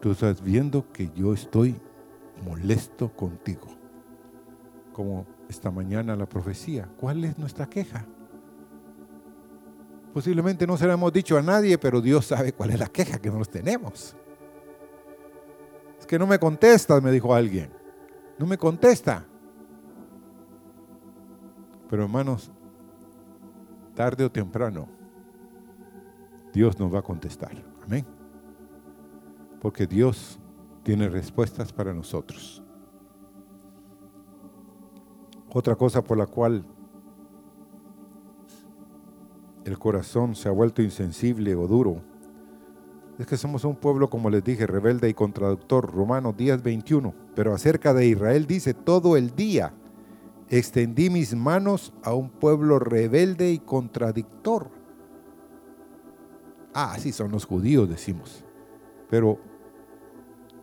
Tú 0.00 0.12
estás 0.12 0.42
viendo 0.42 0.90
que 0.92 1.10
yo 1.14 1.32
estoy 1.32 1.80
molesto 2.44 3.12
contigo. 3.14 3.68
Como 4.92 5.26
esta 5.48 5.70
mañana 5.70 6.16
la 6.16 6.26
profecía. 6.26 6.88
¿Cuál 6.98 7.24
es 7.24 7.38
nuestra 7.38 7.66
queja? 7.66 8.04
Posiblemente 10.12 10.66
no 10.66 10.76
se 10.76 10.86
lo 10.86 10.92
hemos 10.92 11.12
dicho 11.12 11.38
a 11.38 11.42
nadie, 11.42 11.78
pero 11.78 12.00
Dios 12.00 12.26
sabe 12.26 12.52
cuál 12.52 12.70
es 12.70 12.78
la 12.78 12.88
queja 12.88 13.18
que 13.18 13.30
nos 13.30 13.48
tenemos. 13.48 14.14
Es 15.98 16.06
que 16.06 16.18
no 16.18 16.26
me 16.26 16.38
contestas, 16.38 17.02
me 17.02 17.10
dijo 17.10 17.34
alguien. 17.34 17.70
No 18.38 18.46
me 18.46 18.58
contesta. 18.58 19.26
Pero 21.92 22.04
hermanos, 22.04 22.50
tarde 23.94 24.24
o 24.24 24.32
temprano, 24.32 24.88
Dios 26.50 26.78
nos 26.78 26.90
va 26.90 27.00
a 27.00 27.02
contestar. 27.02 27.52
Amén. 27.84 28.06
Porque 29.60 29.86
Dios 29.86 30.38
tiene 30.82 31.10
respuestas 31.10 31.70
para 31.70 31.92
nosotros. 31.92 32.62
Otra 35.52 35.76
cosa 35.76 36.02
por 36.02 36.16
la 36.16 36.24
cual 36.24 36.64
el 39.66 39.78
corazón 39.78 40.34
se 40.34 40.48
ha 40.48 40.52
vuelto 40.52 40.80
insensible 40.80 41.54
o 41.54 41.66
duro 41.66 42.00
es 43.18 43.26
que 43.26 43.36
somos 43.36 43.66
un 43.66 43.76
pueblo, 43.76 44.08
como 44.08 44.30
les 44.30 44.42
dije, 44.42 44.66
rebelde 44.66 45.10
y 45.10 45.12
contradictor. 45.12 45.92
Romanos 45.92 46.38
10, 46.38 46.62
21. 46.62 47.12
Pero 47.34 47.52
acerca 47.52 47.92
de 47.92 48.06
Israel 48.06 48.46
dice, 48.46 48.72
todo 48.72 49.18
el 49.18 49.36
día 49.36 49.74
extendí 50.58 51.08
mis 51.08 51.34
manos 51.34 51.94
a 52.02 52.14
un 52.14 52.28
pueblo 52.28 52.78
rebelde 52.78 53.52
y 53.52 53.58
contradictor. 53.58 54.70
Ah, 56.74 56.94
sí, 56.98 57.10
son 57.10 57.32
los 57.32 57.46
judíos, 57.46 57.88
decimos. 57.88 58.44
Pero 59.08 59.38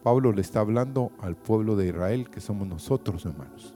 Pablo 0.03 0.31
le 0.31 0.41
está 0.41 0.59
hablando 0.59 1.11
al 1.19 1.35
pueblo 1.35 1.75
de 1.75 1.87
Israel, 1.87 2.29
que 2.29 2.39
somos 2.39 2.67
nosotros, 2.67 3.25
hermanos. 3.25 3.73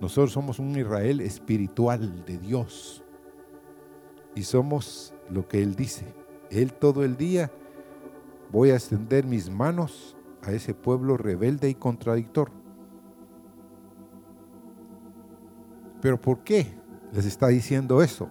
Nosotros 0.00 0.32
somos 0.32 0.58
un 0.58 0.76
Israel 0.76 1.20
espiritual 1.20 2.24
de 2.24 2.36
Dios. 2.38 3.04
Y 4.34 4.42
somos 4.42 5.14
lo 5.30 5.46
que 5.46 5.62
Él 5.62 5.76
dice. 5.76 6.12
Él 6.50 6.72
todo 6.72 7.04
el 7.04 7.16
día 7.16 7.52
voy 8.50 8.70
a 8.70 8.74
extender 8.74 9.26
mis 9.26 9.48
manos 9.48 10.16
a 10.42 10.50
ese 10.50 10.74
pueblo 10.74 11.16
rebelde 11.16 11.68
y 11.68 11.74
contradictor. 11.76 12.63
Pero 16.04 16.20
¿por 16.20 16.44
qué 16.44 16.66
les 17.14 17.24
está 17.24 17.48
diciendo 17.48 18.02
eso? 18.02 18.28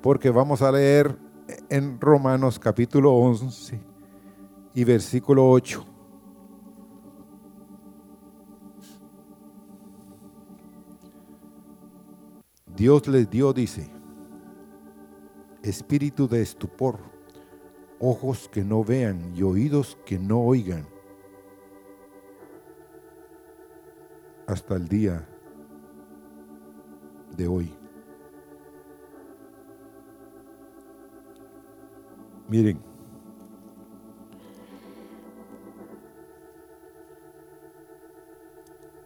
Porque 0.00 0.30
vamos 0.30 0.62
a 0.62 0.70
leer 0.70 1.18
en 1.68 2.00
Romanos 2.00 2.56
capítulo 2.56 3.14
11 3.14 3.80
y 4.74 4.84
versículo 4.84 5.50
8. 5.50 5.84
Dios 12.76 13.08
les 13.08 13.28
dio, 13.28 13.52
dice, 13.52 13.90
espíritu 15.64 16.28
de 16.28 16.42
estupor, 16.42 17.00
ojos 17.98 18.48
que 18.48 18.62
no 18.62 18.84
vean 18.84 19.34
y 19.34 19.42
oídos 19.42 19.98
que 20.06 20.16
no 20.16 20.42
oigan, 20.42 20.86
hasta 24.46 24.76
el 24.76 24.86
día 24.86 25.28
de 27.38 27.46
hoy. 27.46 27.72
Miren, 32.48 32.80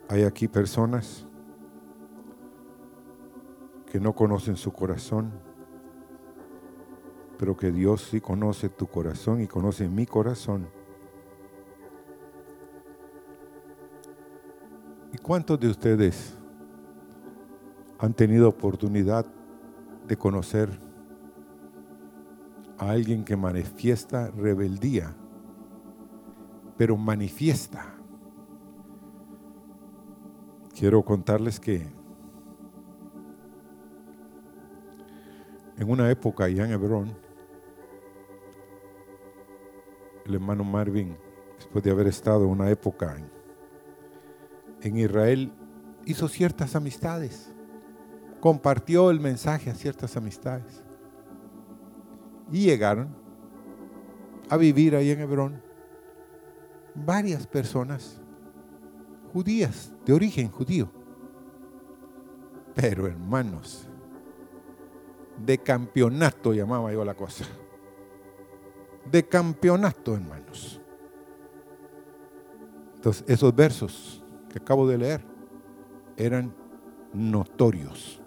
hay 0.08 0.22
aquí 0.22 0.48
personas 0.48 1.26
que 3.90 4.00
no 4.00 4.14
conocen 4.14 4.56
su 4.56 4.72
corazón, 4.72 5.30
pero 7.36 7.54
que 7.54 7.70
Dios 7.70 8.08
sí 8.10 8.20
conoce 8.22 8.70
tu 8.70 8.86
corazón 8.86 9.42
y 9.42 9.46
conoce 9.46 9.88
mi 9.88 10.06
corazón. 10.06 10.66
¿Y 15.12 15.18
cuántos 15.18 15.60
de 15.60 15.68
ustedes 15.68 16.38
han 18.02 18.14
tenido 18.14 18.48
oportunidad 18.48 19.26
de 20.06 20.16
conocer 20.16 20.68
a 22.78 22.90
alguien 22.90 23.24
que 23.24 23.36
manifiesta 23.36 24.30
rebeldía, 24.30 25.14
pero 26.76 26.96
manifiesta? 26.96 27.94
Quiero 30.74 31.02
contarles 31.04 31.60
que 31.60 32.02
En 35.82 35.90
una 35.90 36.08
época 36.10 36.44
allá 36.44 36.64
en 36.64 36.70
Hebrón, 36.70 37.12
el 40.24 40.34
hermano 40.34 40.62
Marvin, 40.62 41.16
después 41.56 41.82
de 41.82 41.90
haber 41.90 42.06
estado 42.06 42.46
una 42.46 42.70
época 42.70 43.16
en, 44.80 44.96
Israel, 44.96 45.52
hizo 46.04 46.28
ciertas 46.28 46.76
amistades, 46.76 47.51
compartió 48.42 49.08
el 49.12 49.20
mensaje 49.20 49.70
a 49.70 49.74
ciertas 49.74 50.16
amistades. 50.16 50.82
Y 52.50 52.64
llegaron 52.64 53.14
a 54.50 54.56
vivir 54.56 54.96
ahí 54.96 55.12
en 55.12 55.20
Hebrón 55.20 55.62
varias 56.92 57.46
personas 57.46 58.20
judías, 59.32 59.92
de 60.04 60.12
origen 60.12 60.50
judío. 60.50 60.90
Pero 62.74 63.06
hermanos, 63.06 63.86
de 65.38 65.58
campeonato, 65.58 66.52
llamaba 66.52 66.92
yo 66.92 67.04
la 67.04 67.14
cosa. 67.14 67.44
De 69.08 69.22
campeonato, 69.22 70.16
hermanos. 70.16 70.80
Entonces, 72.96 73.24
esos 73.28 73.54
versos 73.54 74.24
que 74.50 74.58
acabo 74.58 74.88
de 74.88 74.98
leer 74.98 75.24
eran 76.16 76.52
notorios. 77.12 78.21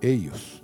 Ellos, 0.00 0.62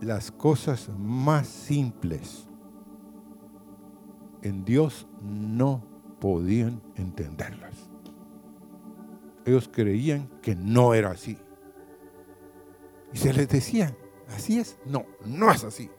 las 0.00 0.30
cosas 0.30 0.90
más 0.98 1.46
simples 1.46 2.48
en 4.42 4.64
Dios 4.64 5.06
no 5.22 5.82
podían 6.20 6.82
entenderlas. 6.96 7.90
Ellos 9.44 9.68
creían 9.72 10.28
que 10.40 10.54
no 10.54 10.94
era 10.94 11.10
así. 11.10 11.38
Y 13.12 13.18
se 13.18 13.32
les 13.32 13.48
decía, 13.48 13.96
¿así 14.28 14.58
es? 14.58 14.78
No, 14.86 15.04
no 15.24 15.50
es 15.50 15.64
así. 15.64 15.90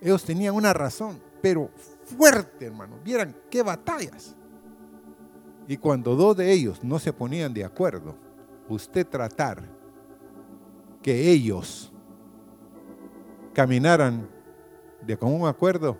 Ellos 0.00 0.24
tenían 0.24 0.54
una 0.54 0.72
razón, 0.72 1.20
pero 1.40 1.70
fuerte, 2.04 2.66
hermano. 2.66 2.98
Vieran 3.04 3.36
qué 3.50 3.62
batallas. 3.62 4.34
Y 5.68 5.76
cuando 5.76 6.16
dos 6.16 6.36
de 6.36 6.52
ellos 6.52 6.82
no 6.82 6.98
se 6.98 7.12
ponían 7.12 7.54
de 7.54 7.64
acuerdo, 7.64 8.16
usted 8.68 9.06
tratar 9.06 9.62
que 11.02 11.30
ellos 11.30 11.92
caminaran 13.52 14.28
de 15.04 15.16
con 15.16 15.32
un 15.34 15.46
acuerdo, 15.46 15.98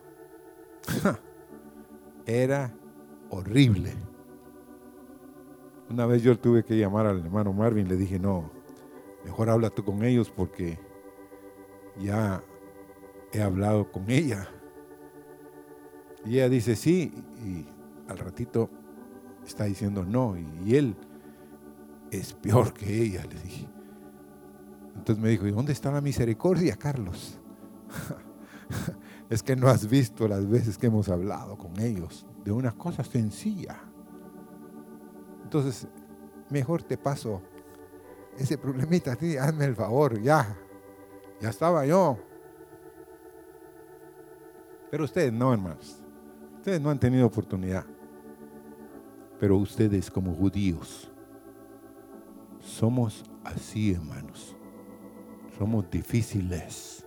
era 2.26 2.72
horrible. 3.30 3.92
Una 5.90 6.06
vez 6.06 6.22
yo 6.22 6.38
tuve 6.38 6.64
que 6.64 6.78
llamar 6.78 7.06
al 7.06 7.18
hermano 7.18 7.52
Marvin, 7.52 7.88
le 7.88 7.96
dije, 7.96 8.18
no, 8.18 8.50
Mejor 9.24 9.50
habla 9.50 9.70
tú 9.70 9.84
con 9.84 10.02
ellos 10.02 10.30
porque 10.30 10.78
ya 12.00 12.42
he 13.32 13.42
hablado 13.42 13.90
con 13.90 14.10
ella. 14.10 14.48
Y 16.24 16.34
ella 16.34 16.48
dice 16.48 16.76
sí 16.76 17.12
y 17.44 17.66
al 18.08 18.18
ratito 18.18 18.68
está 19.44 19.64
diciendo 19.64 20.04
no 20.04 20.36
y, 20.36 20.76
él 20.76 20.96
es 22.12 22.34
peor 22.34 22.74
que 22.74 23.02
ella, 23.02 23.24
le 23.24 23.40
dije. 23.40 23.68
Entonces 24.94 25.22
me 25.22 25.30
dijo, 25.30 25.46
¿y 25.46 25.50
dónde 25.50 25.72
está 25.72 25.90
la 25.90 26.02
misericordia, 26.02 26.76
Carlos? 26.76 27.38
es 29.30 29.42
que 29.42 29.56
no 29.56 29.68
has 29.68 29.88
visto 29.88 30.28
las 30.28 30.46
veces 30.46 30.76
que 30.76 30.88
hemos 30.88 31.08
hablado 31.08 31.56
con 31.56 31.80
ellos 31.80 32.26
de 32.44 32.52
una 32.52 32.72
cosa 32.72 33.02
sencilla. 33.02 33.80
Entonces, 35.42 35.88
mejor 36.50 36.82
te 36.82 36.98
paso 36.98 37.40
ese 38.36 38.58
problemita, 38.58 39.16
hazme 39.40 39.64
el 39.64 39.74
favor, 39.74 40.20
ya. 40.20 40.54
Ya 41.40 41.48
estaba 41.48 41.86
yo. 41.86 42.18
Pero 44.90 45.04
ustedes 45.04 45.32
no, 45.32 45.52
hermanos. 45.52 46.02
Ustedes 46.56 46.80
no 46.80 46.90
han 46.90 47.00
tenido 47.00 47.26
oportunidad. 47.26 47.86
Pero 49.40 49.56
ustedes 49.56 50.10
como 50.10 50.34
judíos 50.34 51.11
somos 52.62 53.24
así, 53.44 53.92
hermanos. 53.92 54.56
Somos 55.58 55.90
difíciles. 55.90 57.04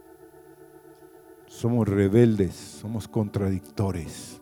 Somos 1.47 1.87
rebeldes, 1.87 2.53
somos 2.53 3.07
contradictores. 3.07 4.41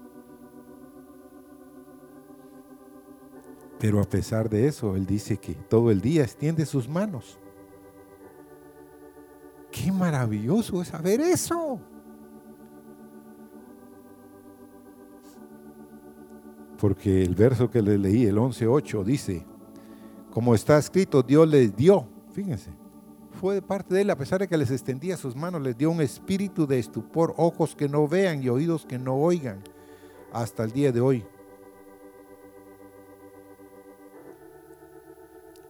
Pero 3.80 4.00
a 4.00 4.06
pesar 4.06 4.50
de 4.50 4.68
eso, 4.68 4.96
Él 4.96 5.06
dice 5.06 5.38
que 5.38 5.54
todo 5.54 5.92
el 5.92 6.02
día 6.02 6.24
extiende 6.24 6.66
sus 6.66 6.88
manos. 6.88 7.38
Qué 9.72 9.92
maravilloso 9.92 10.82
es 10.82 10.88
saber 10.88 11.20
eso. 11.20 11.80
Porque 16.78 17.24
el 17.24 17.36
verso 17.36 17.70
que 17.70 17.82
le 17.82 17.98
leí, 17.98 18.26
el 18.26 18.38
11.8, 18.38 19.04
dice, 19.04 19.46
como 20.34 20.56
está 20.56 20.80
escrito, 20.80 21.22
Dios 21.22 21.48
les 21.48 21.76
dio, 21.76 22.08
fíjense, 22.32 22.72
fue 23.40 23.54
de 23.54 23.62
parte 23.62 23.94
de 23.94 24.02
Él, 24.02 24.10
a 24.10 24.18
pesar 24.18 24.40
de 24.40 24.48
que 24.48 24.58
les 24.58 24.72
extendía 24.72 25.16
sus 25.16 25.36
manos, 25.36 25.62
les 25.62 25.78
dio 25.78 25.92
un 25.92 26.02
espíritu 26.02 26.66
de 26.66 26.80
estupor, 26.80 27.36
ojos 27.38 27.76
que 27.76 27.88
no 27.88 28.08
vean 28.08 28.42
y 28.42 28.50
oídos 28.50 28.84
que 28.88 28.98
no 28.98 29.14
oigan, 29.14 29.62
hasta 30.32 30.64
el 30.64 30.72
día 30.72 30.92
de 30.92 31.02
hoy. 31.02 31.24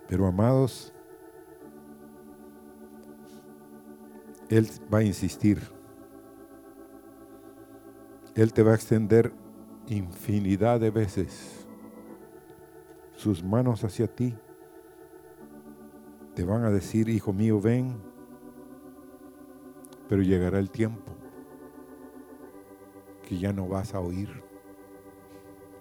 Pero 0.08 0.28
amados, 0.28 0.94
Él 4.48 4.66
va 4.92 5.00
a 5.00 5.04
insistir. 5.04 5.60
Él 8.34 8.54
te 8.54 8.64
va 8.64 8.72
a 8.72 8.76
extender 8.76 9.34
infinidad 9.88 10.80
de 10.80 10.90
veces 10.90 11.68
sus 13.18 13.44
manos 13.44 13.84
hacia 13.84 14.08
ti. 14.08 14.34
Te 16.36 16.44
van 16.44 16.64
a 16.64 16.70
decir, 16.70 17.10
hijo 17.10 17.32
mío, 17.32 17.62
ven, 17.62 18.02
pero 20.10 20.22
llegará 20.22 20.60
el 20.60 20.70
tiempo 20.72 21.12
que 23.28 23.38
ya 23.38 23.54
no 23.54 23.68
vas 23.68 23.94
a 23.94 24.00
oír 24.00 24.44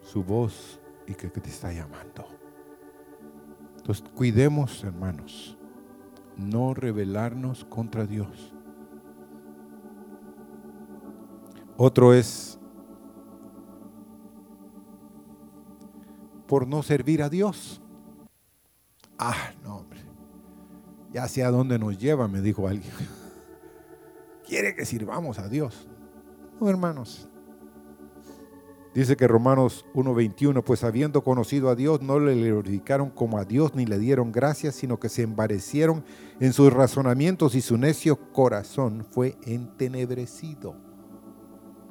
su 0.02 0.22
voz 0.22 0.80
y 1.06 1.14
que, 1.14 1.28
te 1.28 1.48
está 1.48 1.72
llamando. 1.72 2.26
Entonces, 3.76 4.04
cuidemos, 4.14 4.84
hermanos, 4.84 5.56
no 6.36 6.74
rebelarnos 6.74 7.64
contra 7.64 8.06
Dios. 8.06 8.54
Otro 11.76 12.14
es 12.14 12.58
por 16.46 16.68
no 16.68 16.82
servir 16.82 17.22
a 17.22 17.28
Dios. 17.28 17.80
Ah, 19.18 19.52
no. 19.64 19.71
Ya 21.12 21.28
sé 21.28 21.44
a 21.44 21.50
dónde 21.50 21.78
nos 21.78 21.98
lleva, 21.98 22.26
me 22.28 22.40
dijo 22.40 22.66
alguien. 22.66 22.92
Quiere 24.46 24.74
que 24.74 24.84
sirvamos 24.84 25.38
a 25.38 25.48
Dios. 25.48 25.86
No, 26.60 26.68
hermanos. 26.68 27.28
Dice 28.94 29.16
que 29.16 29.26
Romanos 29.26 29.86
1:21, 29.94 30.62
pues 30.62 30.84
habiendo 30.84 31.24
conocido 31.24 31.70
a 31.70 31.74
Dios, 31.74 32.02
no 32.02 32.18
le 32.18 32.34
glorificaron 32.34 33.08
como 33.08 33.38
a 33.38 33.44
Dios 33.46 33.74
ni 33.74 33.86
le 33.86 33.98
dieron 33.98 34.32
gracias, 34.32 34.74
sino 34.74 35.00
que 35.00 35.08
se 35.08 35.22
embarecieron 35.22 36.04
en 36.40 36.52
sus 36.52 36.70
razonamientos 36.70 37.54
y 37.54 37.62
su 37.62 37.78
necio 37.78 38.16
corazón 38.32 39.06
fue 39.10 39.38
entenebrecido, 39.44 40.74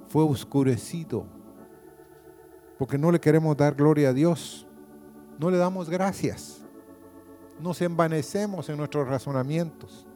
fue 0.10 0.23
oscurecido, 0.23 1.25
porque 2.77 2.99
no 2.99 3.12
le 3.12 3.19
queremos 3.19 3.57
dar 3.57 3.73
gloria 3.73 4.10
a 4.10 4.13
Dios, 4.13 4.67
no 5.39 5.49
le 5.49 5.57
damos 5.57 5.89
gracias, 5.89 6.61
nos 7.62 7.82
envanecemos 7.82 8.69
en 8.69 8.78
nuestros 8.78 9.08
razonamientos. 9.08 10.08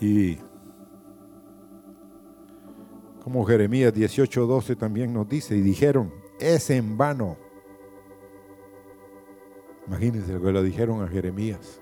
Y 0.00 0.38
como 3.22 3.44
Jeremías 3.44 3.94
18:12 3.94 4.76
también 4.76 5.12
nos 5.12 5.28
dice, 5.28 5.56
y 5.56 5.60
dijeron, 5.60 6.12
es 6.40 6.70
en 6.70 6.98
vano. 6.98 7.36
Imagínense 9.86 10.32
lo 10.32 10.42
que 10.42 10.52
le 10.52 10.62
dijeron 10.62 11.02
a 11.02 11.08
Jeremías. 11.08 11.80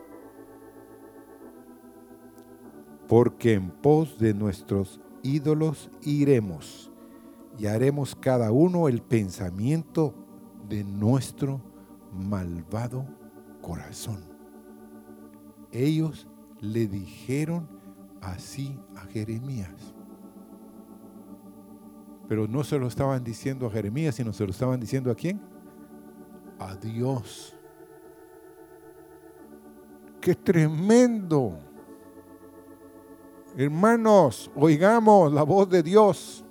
Porque 3.08 3.54
en 3.54 3.70
pos 3.70 4.18
de 4.18 4.34
nuestros 4.34 5.00
ídolos 5.22 5.90
iremos 6.02 6.89
y 7.60 7.66
haremos 7.66 8.14
cada 8.14 8.52
uno 8.52 8.88
el 8.88 9.02
pensamiento 9.02 10.14
de 10.66 10.82
nuestro 10.82 11.60
malvado 12.10 13.04
corazón. 13.60 14.24
Ellos 15.70 16.26
le 16.60 16.86
dijeron 16.86 17.68
así 18.22 18.80
a 18.96 19.00
Jeremías. 19.00 19.92
Pero 22.30 22.48
no 22.48 22.64
se 22.64 22.78
lo 22.78 22.86
estaban 22.86 23.22
diciendo 23.22 23.66
a 23.66 23.70
Jeremías, 23.70 24.14
sino 24.14 24.32
se 24.32 24.46
lo 24.46 24.52
estaban 24.52 24.80
diciendo 24.80 25.10
a 25.10 25.14
quién? 25.14 25.38
A 26.58 26.76
Dios. 26.76 27.54
¡Qué 30.18 30.34
tremendo! 30.34 31.58
Hermanos, 33.54 34.50
oigamos 34.56 35.30
la 35.30 35.42
voz 35.42 35.68
de 35.68 35.82
Dios. 35.82 36.42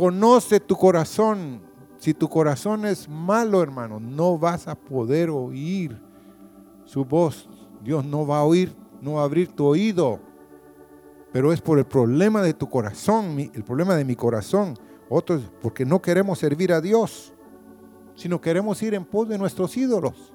Conoce 0.00 0.60
tu 0.60 0.76
corazón. 0.76 1.60
Si 1.98 2.14
tu 2.14 2.28
corazón 2.28 2.86
es 2.86 3.08
malo, 3.08 3.62
hermano, 3.62 4.00
no 4.00 4.38
vas 4.38 4.66
a 4.66 4.74
poder 4.74 5.28
oír 5.28 6.00
su 6.84 7.04
voz. 7.04 7.48
Dios 7.84 8.04
no 8.04 8.26
va 8.26 8.38
a 8.38 8.44
oír, 8.44 8.74
no 9.02 9.14
va 9.14 9.22
a 9.22 9.24
abrir 9.24 9.48
tu 9.48 9.66
oído 9.66 10.20
pero 11.32 11.52
es 11.52 11.60
por 11.60 11.78
el 11.78 11.84
problema 11.84 12.42
de 12.42 12.54
tu 12.54 12.68
corazón, 12.68 13.38
el 13.38 13.64
problema 13.64 13.94
de 13.94 14.04
mi 14.04 14.16
corazón. 14.16 14.76
Otros 15.08 15.42
porque 15.62 15.84
no 15.84 16.00
queremos 16.02 16.38
servir 16.38 16.72
a 16.72 16.80
Dios, 16.80 17.32
sino 18.14 18.40
queremos 18.40 18.82
ir 18.82 18.94
en 18.94 19.04
pos 19.04 19.28
de 19.28 19.38
nuestros 19.38 19.76
ídolos. 19.76 20.32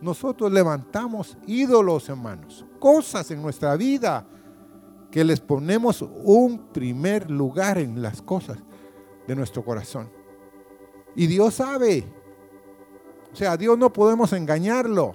Nosotros 0.00 0.50
levantamos 0.50 1.36
ídolos, 1.46 2.08
hermanos, 2.08 2.64
cosas 2.78 3.30
en 3.30 3.42
nuestra 3.42 3.76
vida 3.76 4.26
que 5.10 5.24
les 5.24 5.40
ponemos 5.40 6.02
un 6.24 6.58
primer 6.72 7.30
lugar 7.30 7.76
en 7.78 8.00
las 8.00 8.22
cosas 8.22 8.58
de 9.30 9.36
nuestro 9.36 9.64
corazón. 9.64 10.10
Y 11.14 11.28
Dios 11.28 11.54
sabe. 11.54 12.04
O 13.32 13.36
sea, 13.36 13.52
a 13.52 13.56
Dios 13.56 13.78
no 13.78 13.92
podemos 13.92 14.32
engañarlo. 14.32 15.14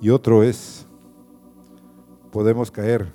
Y 0.00 0.10
otro 0.10 0.42
es, 0.42 0.84
podemos 2.32 2.72
caer 2.72 3.14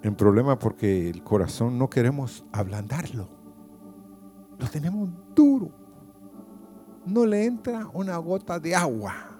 en 0.00 0.14
problema 0.14 0.60
porque 0.60 1.10
el 1.10 1.24
corazón 1.24 1.76
no 1.76 1.90
queremos 1.90 2.44
ablandarlo. 2.52 3.28
Lo 4.60 4.68
tenemos 4.68 5.08
duro. 5.34 5.72
No 7.04 7.26
le 7.26 7.46
entra 7.46 7.90
una 7.92 8.16
gota 8.18 8.60
de 8.60 8.76
agua. 8.76 9.31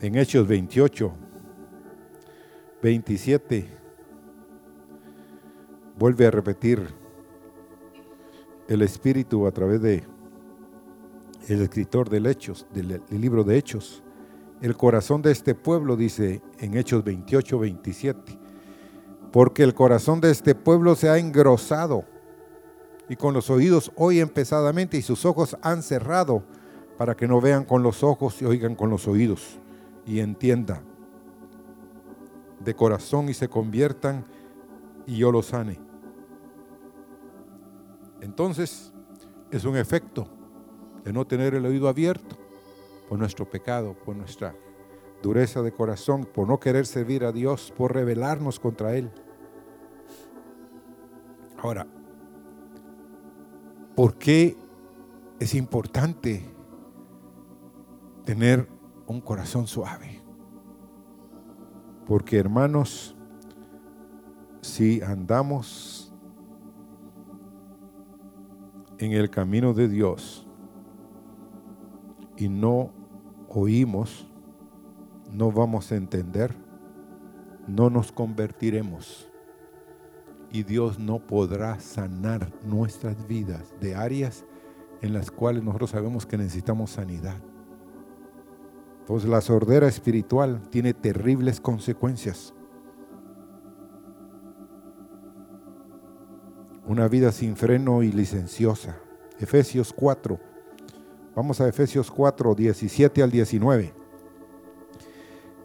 En 0.00 0.16
Hechos 0.16 0.46
28, 0.46 1.12
27, 2.82 3.68
vuelve 5.96 6.26
a 6.26 6.30
repetir 6.30 6.86
el 8.68 8.82
Espíritu 8.82 9.46
a 9.46 9.52
través 9.52 9.80
de 9.80 10.04
el 11.48 11.62
escritor 11.62 12.10
del 12.10 12.26
Hechos, 12.26 12.66
del, 12.74 13.02
libro 13.10 13.44
de 13.44 13.56
Hechos. 13.56 14.02
El 14.60 14.76
corazón 14.76 15.22
de 15.22 15.30
este 15.30 15.54
pueblo, 15.54 15.96
dice 15.96 16.42
en 16.58 16.76
Hechos 16.76 17.04
28, 17.04 17.58
27, 17.58 18.38
porque 19.32 19.62
el 19.62 19.74
corazón 19.74 20.20
de 20.20 20.32
este 20.32 20.54
pueblo 20.54 20.96
se 20.96 21.08
ha 21.08 21.18
engrosado 21.18 22.04
y 23.08 23.16
con 23.16 23.32
los 23.32 23.48
oídos 23.48 23.92
oyen 23.94 24.28
pesadamente 24.28 24.96
y 24.96 25.02
sus 25.02 25.24
ojos 25.24 25.56
han 25.62 25.82
cerrado 25.82 26.42
para 26.98 27.14
que 27.14 27.28
no 27.28 27.40
vean 27.40 27.64
con 27.64 27.82
los 27.82 28.02
ojos 28.02 28.40
y 28.42 28.44
oigan 28.44 28.74
con 28.74 28.90
los 28.90 29.06
oídos 29.06 29.60
y 30.06 30.20
entiendan 30.20 30.82
de 32.60 32.74
corazón 32.74 33.28
y 33.28 33.34
se 33.34 33.48
conviertan 33.48 34.24
y 35.06 35.18
yo 35.18 35.30
los 35.30 35.46
sane. 35.46 35.78
Entonces 38.20 38.92
es 39.50 39.64
un 39.64 39.76
efecto 39.76 40.26
de 41.04 41.12
no 41.12 41.26
tener 41.26 41.54
el 41.54 41.66
oído 41.66 41.88
abierto 41.88 42.36
por 43.08 43.18
nuestro 43.18 43.48
pecado, 43.48 43.94
por 43.94 44.16
nuestra 44.16 44.56
dureza 45.22 45.62
de 45.62 45.72
corazón, 45.72 46.24
por 46.24 46.48
no 46.48 46.58
querer 46.58 46.86
servir 46.86 47.24
a 47.24 47.32
Dios, 47.32 47.72
por 47.76 47.94
rebelarnos 47.94 48.58
contra 48.58 48.96
Él. 48.96 49.10
Ahora, 51.58 51.86
¿por 53.94 54.16
qué 54.16 54.56
es 55.38 55.54
importante 55.54 56.44
tener 58.24 58.68
un 59.06 59.20
corazón 59.20 59.66
suave? 59.66 60.22
Porque 62.06 62.38
hermanos, 62.38 63.16
si 64.60 65.00
andamos 65.02 66.12
en 68.98 69.12
el 69.12 69.30
camino 69.30 69.72
de 69.72 69.88
Dios 69.88 70.46
y 72.36 72.48
no 72.48 72.90
oímos, 73.48 74.26
no 75.32 75.50
vamos 75.50 75.90
a 75.92 75.96
entender, 75.96 76.54
no 77.66 77.90
nos 77.90 78.12
convertiremos 78.12 79.30
y 80.50 80.62
Dios 80.62 80.98
no 80.98 81.18
podrá 81.18 81.80
sanar 81.80 82.52
nuestras 82.64 83.26
vidas 83.26 83.74
de 83.80 83.94
áreas 83.94 84.44
en 85.00 85.12
las 85.12 85.30
cuales 85.30 85.64
nosotros 85.64 85.90
sabemos 85.90 86.26
que 86.26 86.38
necesitamos 86.38 86.90
sanidad. 86.90 87.42
Pues 89.06 89.24
la 89.24 89.40
sordera 89.42 89.86
espiritual 89.86 90.62
tiene 90.70 90.94
terribles 90.94 91.60
consecuencias. 91.60 92.54
Una 96.86 97.08
vida 97.08 97.30
sin 97.32 97.56
freno 97.56 98.02
y 98.02 98.12
licenciosa. 98.12 98.98
Efesios 99.38 99.92
4. 99.92 100.38
Vamos 101.34 101.60
a 101.60 101.68
Efesios 101.68 102.10
4, 102.10 102.54
17 102.54 103.22
al 103.22 103.30
19. 103.30 103.92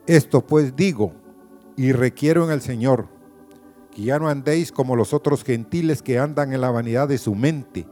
Esto 0.06 0.46
pues 0.46 0.76
digo 0.76 1.14
y 1.78 1.92
requiero 1.92 2.44
en 2.44 2.52
el 2.52 2.62
Señor 2.62 3.08
que 3.92 4.02
ya 4.02 4.20
no 4.20 4.28
andéis 4.28 4.72
como 4.72 4.96
los 4.96 5.14
otros 5.14 5.44
gentiles 5.44 6.02
que 6.02 6.20
andan 6.20 6.52
en 6.52 6.62
la 6.62 6.72
vanidad 6.72 7.08
de 7.08 7.18
su 7.18 7.36
mente, 7.36 7.86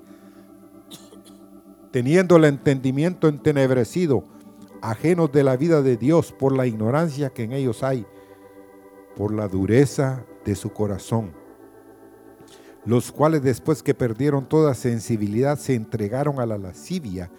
teniendo 1.91 2.35
el 2.35 2.45
entendimiento 2.45 3.27
entenebrecido, 3.27 4.23
ajenos 4.81 5.31
de 5.31 5.43
la 5.43 5.57
vida 5.57 5.81
de 5.81 5.97
Dios 5.97 6.31
por 6.31 6.55
la 6.55 6.67
ignorancia 6.67 7.29
que 7.29 7.43
en 7.43 7.53
ellos 7.53 7.83
hay, 7.83 8.05
por 9.15 9.33
la 9.33 9.47
dureza 9.47 10.25
de 10.45 10.55
su 10.55 10.71
corazón, 10.71 11.33
los 12.85 13.11
cuales 13.11 13.41
después 13.43 13.83
que 13.83 13.93
perdieron 13.93 14.47
toda 14.47 14.73
sensibilidad 14.73 15.57
se 15.57 15.75
entregaron 15.75 16.39
a 16.39 16.45
la 16.45 16.57
lascivia 16.57 17.31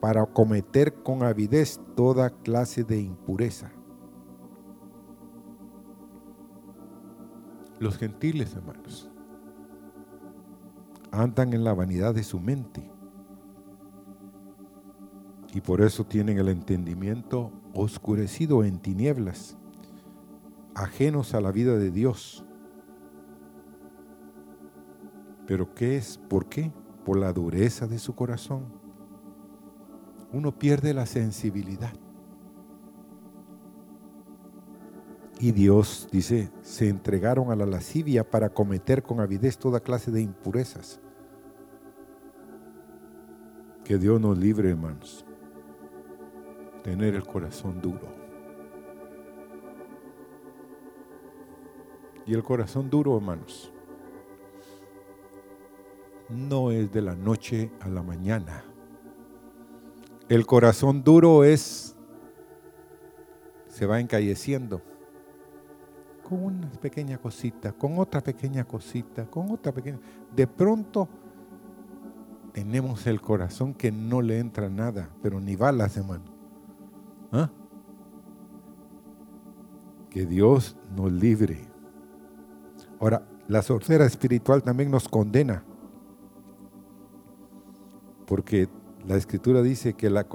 para 0.00 0.24
cometer 0.26 0.94
con 0.94 1.22
avidez 1.22 1.80
toda 1.96 2.30
clase 2.30 2.84
de 2.84 3.00
impureza 3.00 3.72
Los 7.84 7.98
gentiles, 7.98 8.54
hermanos, 8.54 9.10
andan 11.10 11.52
en 11.52 11.64
la 11.64 11.74
vanidad 11.74 12.14
de 12.14 12.22
su 12.22 12.40
mente. 12.40 12.93
Y 15.54 15.60
por 15.60 15.80
eso 15.80 16.04
tienen 16.04 16.38
el 16.38 16.48
entendimiento 16.48 17.52
oscurecido 17.72 18.64
en 18.64 18.80
tinieblas, 18.80 19.56
ajenos 20.74 21.32
a 21.32 21.40
la 21.40 21.52
vida 21.52 21.78
de 21.78 21.92
Dios. 21.92 22.44
¿Pero 25.46 25.72
qué 25.72 25.96
es? 25.96 26.18
¿Por 26.18 26.46
qué? 26.46 26.72
Por 27.04 27.18
la 27.18 27.32
dureza 27.32 27.86
de 27.86 28.00
su 28.00 28.16
corazón. 28.16 28.64
Uno 30.32 30.58
pierde 30.58 30.92
la 30.92 31.06
sensibilidad. 31.06 31.92
Y 35.38 35.52
Dios, 35.52 36.08
dice, 36.10 36.50
se 36.62 36.88
entregaron 36.88 37.52
a 37.52 37.56
la 37.56 37.66
lascivia 37.66 38.28
para 38.28 38.48
cometer 38.48 39.04
con 39.04 39.20
avidez 39.20 39.56
toda 39.56 39.78
clase 39.78 40.10
de 40.10 40.20
impurezas. 40.22 41.00
Que 43.84 43.98
Dios 43.98 44.20
nos 44.20 44.38
libre, 44.38 44.70
hermanos, 44.70 45.23
tener 46.84 47.14
el 47.14 47.24
corazón 47.24 47.80
duro. 47.80 48.06
Y 52.26 52.34
el 52.34 52.44
corazón 52.44 52.90
duro, 52.90 53.16
hermanos, 53.16 53.72
no 56.28 56.70
es 56.70 56.92
de 56.92 57.00
la 57.00 57.14
noche 57.14 57.70
a 57.80 57.88
la 57.88 58.02
mañana. 58.02 58.64
El 60.28 60.44
corazón 60.44 61.02
duro 61.02 61.42
es, 61.42 61.96
se 63.68 63.86
va 63.86 63.98
encalleciendo 63.98 64.82
con 66.22 66.44
una 66.44 66.70
pequeña 66.70 67.16
cosita, 67.16 67.72
con 67.72 67.98
otra 67.98 68.20
pequeña 68.20 68.64
cosita, 68.64 69.24
con 69.24 69.50
otra 69.50 69.72
pequeña... 69.72 69.98
De 70.34 70.46
pronto 70.46 71.08
tenemos 72.52 73.06
el 73.06 73.22
corazón 73.22 73.72
que 73.72 73.90
no 73.90 74.20
le 74.20 74.38
entra 74.38 74.68
nada, 74.68 75.08
pero 75.22 75.40
ni 75.40 75.56
balas, 75.56 75.96
hermano. 75.96 76.33
¿Ah? 77.34 77.50
Que 80.08 80.24
Dios 80.24 80.76
nos 80.96 81.12
libre. 81.12 81.68
Ahora, 83.00 83.26
la 83.48 83.60
sorcera 83.60 84.06
espiritual 84.06 84.62
también 84.62 84.90
nos 84.90 85.08
condena. 85.08 85.64
Porque 88.26 88.68
la 89.06 89.16
escritura 89.16 89.60
dice 89.60 89.94
que 89.94 90.08
la, 90.08 90.26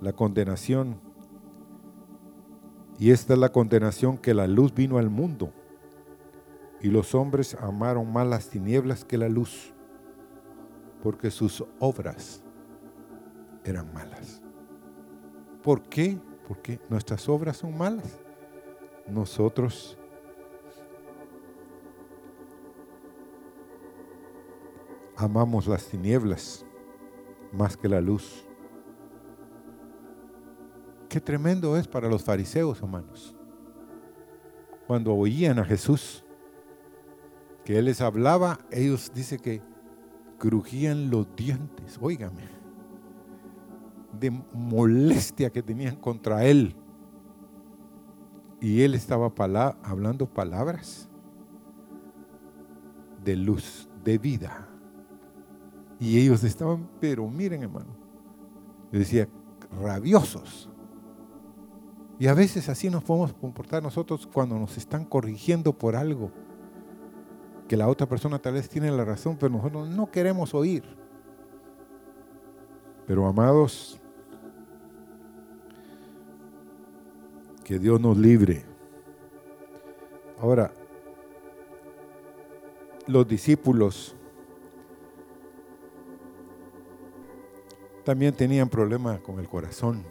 la 0.00 0.12
condenación 0.12 1.00
y 2.98 3.10
esta 3.10 3.34
es 3.34 3.38
la 3.38 3.50
condenación 3.50 4.16
que 4.16 4.34
la 4.34 4.46
luz 4.46 4.74
vino 4.74 4.98
al 4.98 5.10
mundo. 5.10 5.52
Y 6.80 6.88
los 6.88 7.14
hombres 7.14 7.56
amaron 7.60 8.12
más 8.12 8.26
las 8.26 8.48
tinieblas 8.48 9.04
que 9.04 9.18
la 9.18 9.28
luz, 9.28 9.74
porque 11.02 11.30
sus 11.30 11.64
obras 11.78 12.42
eran 13.64 13.92
malas. 13.92 14.45
¿Por 15.66 15.82
qué? 15.82 16.16
Porque 16.46 16.78
nuestras 16.88 17.28
obras 17.28 17.56
son 17.56 17.76
malas. 17.76 18.20
Nosotros 19.08 19.98
amamos 25.16 25.66
las 25.66 25.84
tinieblas 25.88 26.64
más 27.50 27.76
que 27.76 27.88
la 27.88 28.00
luz. 28.00 28.46
Qué 31.08 31.20
tremendo 31.20 31.76
es 31.76 31.88
para 31.88 32.08
los 32.08 32.22
fariseos, 32.22 32.80
hermanos. 32.80 33.34
Cuando 34.86 35.16
oían 35.16 35.58
a 35.58 35.64
Jesús, 35.64 36.24
que 37.64 37.76
Él 37.76 37.86
les 37.86 38.00
hablaba, 38.00 38.60
ellos 38.70 39.10
dice 39.12 39.36
que 39.38 39.62
crujían 40.38 41.10
los 41.10 41.26
dientes, 41.34 41.98
óigame, 42.00 42.55
de 44.18 44.30
molestia 44.52 45.50
que 45.50 45.62
tenían 45.62 45.96
contra 45.96 46.44
Él. 46.44 46.74
Y 48.60 48.82
Él 48.82 48.94
estaba 48.94 49.32
hablando 49.82 50.26
palabras 50.26 51.08
de 53.24 53.36
luz, 53.36 53.88
de 54.04 54.18
vida. 54.18 54.68
Y 55.98 56.18
ellos 56.18 56.44
estaban, 56.44 56.88
pero 57.00 57.28
miren 57.28 57.62
hermano, 57.62 57.96
decía, 58.92 59.28
rabiosos 59.80 60.68
y 62.18 62.28
a 62.28 62.34
veces 62.34 62.68
así 62.68 62.88
nos 62.88 63.04
podemos 63.04 63.34
comportar 63.34 63.82
nosotros 63.82 64.26
cuando 64.32 64.58
nos 64.58 64.76
están 64.76 65.04
corrigiendo 65.04 65.72
por 65.72 65.96
algo. 65.96 66.30
Que 67.68 67.76
la 67.76 67.88
otra 67.88 68.08
persona 68.08 68.38
tal 68.38 68.54
vez 68.54 68.68
tiene 68.68 68.90
la 68.90 69.04
razón, 69.04 69.36
pero 69.38 69.52
nosotros 69.52 69.88
no 69.88 70.10
queremos 70.10 70.54
oír. 70.54 70.84
Pero 73.06 73.26
amados, 73.26 74.00
que 77.66 77.80
Dios 77.80 78.00
nos 78.00 78.16
libre. 78.16 78.64
Ahora, 80.38 80.72
los 83.08 83.26
discípulos 83.26 84.14
también 88.04 88.32
tenían 88.34 88.68
problemas 88.68 89.18
con 89.18 89.40
el 89.40 89.48
corazón. 89.48 90.04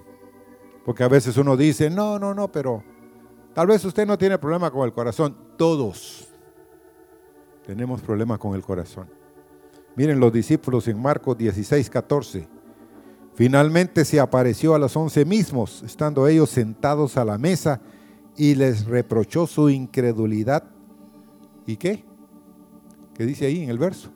Porque 0.83 1.05
a 1.05 1.07
veces 1.07 1.37
uno 1.37 1.55
dice, 1.55 1.89
no, 1.89 2.19
no, 2.19 2.33
no, 2.33 2.51
pero 2.51 2.83
tal 3.53 3.67
vez 3.67 3.85
usted 3.85 4.05
no 4.05 4.17
tiene 4.17 4.37
problema 4.37 4.69
con 4.69 4.83
el 4.83 4.91
corazón. 4.91 5.37
Todos 5.57 6.27
tenemos 7.65 8.01
problemas 8.01 8.37
con 8.37 8.53
el 8.53 8.63
corazón. 8.63 9.07
Miren 9.95 10.19
los 10.19 10.33
discípulos 10.33 10.89
en 10.89 11.01
Marcos 11.01 11.37
16, 11.37 11.89
14. 11.89 12.54
Finalmente 13.35 14.05
se 14.05 14.19
apareció 14.19 14.75
a 14.75 14.79
los 14.79 14.95
once 14.95 15.25
mismos, 15.25 15.83
estando 15.83 16.27
ellos 16.27 16.49
sentados 16.49 17.17
a 17.17 17.25
la 17.25 17.37
mesa, 17.37 17.81
y 18.37 18.55
les 18.55 18.85
reprochó 18.85 19.47
su 19.47 19.69
incredulidad. 19.69 20.63
¿Y 21.65 21.77
qué? 21.77 22.03
¿Qué 23.13 23.25
dice 23.25 23.45
ahí 23.45 23.63
en 23.63 23.69
el 23.69 23.77
verso? 23.77 24.11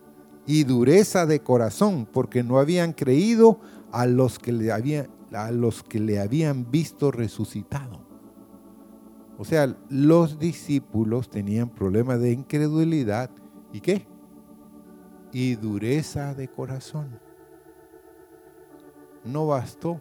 Y 0.46 0.64
dureza 0.64 1.26
de 1.26 1.40
corazón, 1.40 2.08
porque 2.10 2.42
no 2.42 2.58
habían 2.58 2.92
creído 2.92 3.60
a 3.92 4.06
los 4.06 4.38
que 4.38 4.52
le 4.52 4.72
habían 4.72 5.08
a 5.32 5.52
los 5.52 5.84
que 5.84 6.00
le 6.00 6.18
habían 6.18 6.72
visto 6.72 7.12
resucitado. 7.12 8.00
O 9.38 9.44
sea, 9.44 9.76
los 9.88 10.40
discípulos 10.40 11.30
tenían 11.30 11.68
problemas 11.68 12.20
de 12.20 12.32
incredulidad 12.32 13.30
¿Y 13.72 13.80
qué? 13.80 14.06
Y 15.32 15.54
dureza 15.54 16.34
de 16.34 16.48
corazón. 16.48 17.20
No 19.24 19.46
bastó 19.46 20.00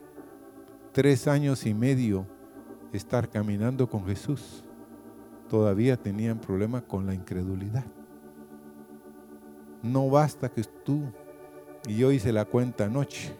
tres 0.91 1.27
años 1.27 1.65
y 1.65 1.73
medio 1.73 2.25
estar 2.93 3.29
caminando 3.29 3.89
con 3.89 4.05
Jesús. 4.05 4.63
Todavía 5.47 5.97
tenían 5.97 6.39
problema 6.39 6.81
con 6.81 7.05
la 7.05 7.13
incredulidad. 7.13 7.85
No 9.81 10.09
basta 10.09 10.49
que 10.49 10.63
tú 10.63 11.03
y 11.87 11.97
yo 11.97 12.11
hice 12.11 12.31
la 12.31 12.45
cuenta 12.45 12.85
anoche. 12.85 13.35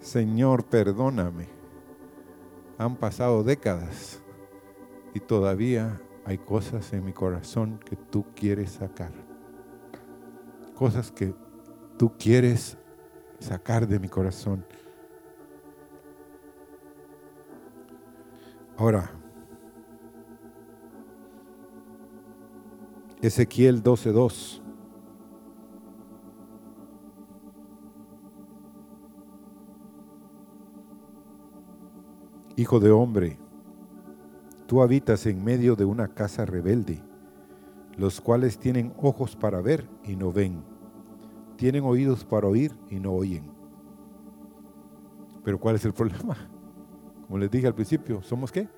Señor, 0.00 0.64
perdóname. 0.64 1.48
Han 2.78 2.96
pasado 2.96 3.44
décadas 3.44 4.20
y 5.14 5.20
todavía 5.20 6.00
hay 6.24 6.38
cosas 6.38 6.92
en 6.92 7.04
mi 7.04 7.12
corazón 7.12 7.78
que 7.78 7.96
tú 7.96 8.26
quieres 8.34 8.72
sacar. 8.72 9.12
Cosas 10.74 11.12
que 11.12 11.34
tú 11.96 12.12
quieres 12.18 12.76
sacar 13.42 13.86
de 13.86 13.98
mi 13.98 14.08
corazón. 14.08 14.64
Ahora, 18.78 19.10
Ezequiel 23.20 23.82
12:2. 23.82 24.60
Hijo 32.56 32.80
de 32.80 32.90
hombre, 32.90 33.38
tú 34.66 34.82
habitas 34.82 35.26
en 35.26 35.42
medio 35.42 35.74
de 35.74 35.84
una 35.84 36.08
casa 36.08 36.44
rebelde, 36.44 37.02
los 37.96 38.20
cuales 38.20 38.58
tienen 38.58 38.92
ojos 39.00 39.36
para 39.36 39.60
ver 39.60 39.88
y 40.04 40.16
no 40.16 40.32
ven, 40.32 40.71
tienen 41.56 41.84
oídos 41.84 42.24
para 42.24 42.46
oír 42.46 42.72
y 42.90 42.98
no 42.98 43.12
oyen. 43.12 43.50
Pero 45.44 45.58
¿cuál 45.58 45.76
es 45.76 45.84
el 45.84 45.92
problema? 45.94 46.36
Como 47.26 47.38
les 47.38 47.50
dije 47.50 47.66
al 47.66 47.74
principio, 47.74 48.22
¿somos 48.22 48.52
qué? 48.52 48.68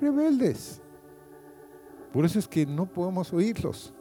Rebeldes. 0.00 0.80
Por 2.12 2.24
eso 2.24 2.38
es 2.38 2.48
que 2.48 2.64
no 2.64 2.86
podemos 2.86 3.32
oírlos. 3.32 3.92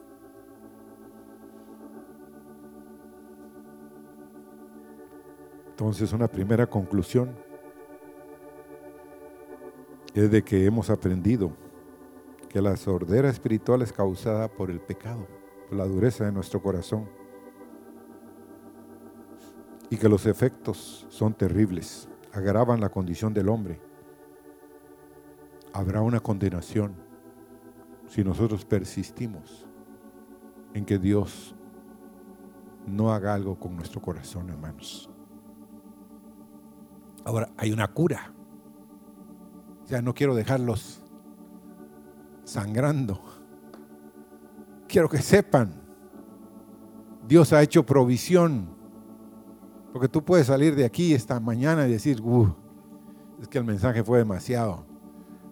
Entonces 5.70 6.14
una 6.14 6.30
primera 6.30 6.66
conclusión 6.66 7.36
es 10.14 10.32
de 10.32 10.42
que 10.42 10.66
hemos 10.66 10.90
aprendido 10.90 11.52
que 12.48 12.62
la 12.62 12.78
sordera 12.78 13.30
espiritual 13.30 13.82
es 13.82 13.92
causada 13.92 14.48
por 14.48 14.72
el 14.72 14.80
pecado, 14.80 15.28
por 15.68 15.78
la 15.78 15.86
dureza 15.86 16.24
de 16.24 16.32
nuestro 16.32 16.62
corazón 16.62 17.10
y 19.90 19.98
que 19.98 20.10
los 20.10 20.26
efectos 20.26 21.06
son 21.10 21.34
terribles, 21.34 22.08
agravan 22.34 22.82
la 22.82 22.90
condición 22.90 23.34
del 23.34 23.50
hombre. 23.50 23.80
Habrá 25.74 26.02
una 26.02 26.20
condenación 26.20 26.96
si 28.08 28.24
nosotros 28.24 28.66
persistimos 28.66 29.66
en 30.74 30.86
que 30.86 31.00
Dios 31.00 31.56
no 32.86 33.12
haga 33.12 33.34
algo 33.34 33.60
con 33.60 33.76
nuestro 33.76 34.02
corazón, 34.02 34.50
hermanos. 34.50 35.10
Ahora, 37.24 37.50
hay 37.58 37.72
una 37.72 37.88
cura. 37.88 38.32
O 39.84 39.88
sea, 39.88 40.02
no 40.02 40.14
quiero 40.14 40.36
dejarlos 40.36 41.02
sangrando. 42.44 43.20
Quiero 44.88 45.10
que 45.10 45.18
sepan, 45.18 45.74
Dios 47.28 47.52
ha 47.54 47.62
hecho 47.62 47.86
provisión. 47.86 48.75
Porque 49.96 50.10
tú 50.10 50.22
puedes 50.22 50.48
salir 50.48 50.76
de 50.76 50.84
aquí 50.84 51.14
esta 51.14 51.40
mañana 51.40 51.88
y 51.88 51.92
decir, 51.94 52.22
es 53.42 53.48
que 53.48 53.58
el 53.58 53.64
mensaje 53.64 54.04
fue 54.04 54.18
demasiado. 54.18 54.86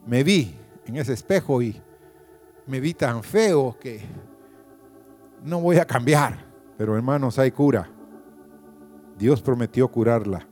Me 0.06 0.22
vi 0.22 0.54
en 0.86 0.98
ese 0.98 1.14
espejo 1.14 1.62
y 1.62 1.82
me 2.68 2.82
vi 2.82 2.94
tan 2.94 3.24
feo 3.24 3.78
que 3.80 4.02
no 5.46 5.62
voy 5.62 5.78
a 5.78 5.86
cambiar. 5.86 6.46
Pero 6.78 6.94
hermanos, 6.98 7.40
hay 7.40 7.52
cura. 7.52 7.90
Dios 9.18 9.42
prometió 9.42 9.88
curarla. 9.88 10.46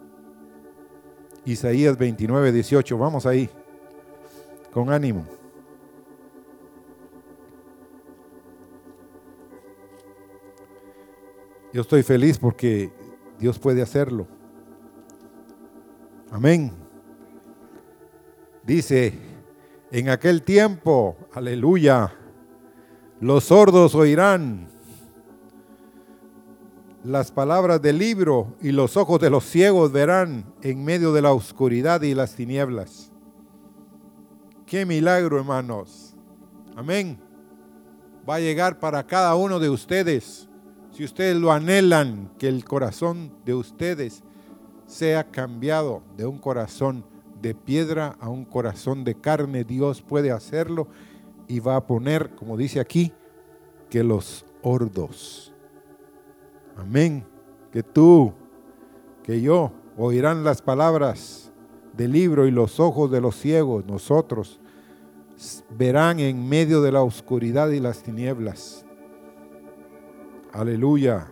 Isaías 1.43 1.97
29, 1.97 2.53
18. 2.53 2.97
Vamos 2.97 3.25
ahí. 3.25 3.49
Con 4.71 4.89
ánimo. 4.89 5.25
Yo 11.73 11.81
estoy 11.81 12.03
feliz 12.03 12.37
porque 12.39 13.00
Dios 13.41 13.57
puede 13.57 13.81
hacerlo. 13.81 14.27
Amén. 16.29 16.71
Dice 18.63 19.17
en 19.91 20.09
aquel 20.09 20.43
tiempo, 20.43 21.17
aleluya, 21.33 22.13
los 23.19 23.45
sordos 23.45 23.95
oirán 23.95 24.67
las 27.03 27.31
palabras 27.31 27.81
del 27.81 27.97
libro 27.97 28.55
y 28.61 28.71
los 28.71 28.95
ojos 28.95 29.19
de 29.19 29.31
los 29.31 29.43
ciegos 29.43 29.91
verán 29.91 30.45
en 30.61 30.85
medio 30.85 31.11
de 31.11 31.23
la 31.23 31.33
oscuridad 31.33 32.03
y 32.03 32.13
las 32.13 32.35
tinieblas. 32.35 33.11
Qué 34.67 34.85
milagro, 34.85 35.39
hermanos. 35.39 36.15
Amén. 36.75 37.19
Va 38.29 38.35
a 38.35 38.39
llegar 38.39 38.79
para 38.79 39.03
cada 39.07 39.33
uno 39.33 39.59
de 39.59 39.71
ustedes. 39.71 40.47
Si 40.91 41.05
ustedes 41.05 41.37
lo 41.37 41.51
anhelan, 41.51 42.31
que 42.37 42.49
el 42.49 42.65
corazón 42.65 43.31
de 43.45 43.53
ustedes 43.53 44.23
sea 44.85 45.31
cambiado 45.31 46.03
de 46.17 46.25
un 46.25 46.37
corazón 46.37 47.05
de 47.41 47.55
piedra 47.55 48.17
a 48.19 48.29
un 48.29 48.43
corazón 48.43 49.05
de 49.05 49.15
carne, 49.15 49.63
Dios 49.63 50.01
puede 50.01 50.31
hacerlo 50.31 50.87
y 51.47 51.59
va 51.59 51.77
a 51.77 51.87
poner, 51.87 52.35
como 52.35 52.57
dice 52.57 52.79
aquí, 52.81 53.13
que 53.89 54.03
los 54.03 54.45
hordos. 54.61 55.53
Amén. 56.77 57.25
Que 57.71 57.83
tú, 57.83 58.33
que 59.23 59.41
yo, 59.41 59.71
oirán 59.97 60.43
las 60.43 60.61
palabras 60.61 61.51
del 61.95 62.11
libro 62.11 62.47
y 62.47 62.51
los 62.51 62.79
ojos 62.81 63.09
de 63.11 63.21
los 63.21 63.35
ciegos, 63.37 63.85
nosotros, 63.85 64.59
verán 65.69 66.19
en 66.19 66.47
medio 66.47 66.81
de 66.81 66.91
la 66.91 67.01
oscuridad 67.01 67.69
y 67.69 67.79
las 67.79 68.03
tinieblas. 68.03 68.85
Aleluya. 70.53 71.27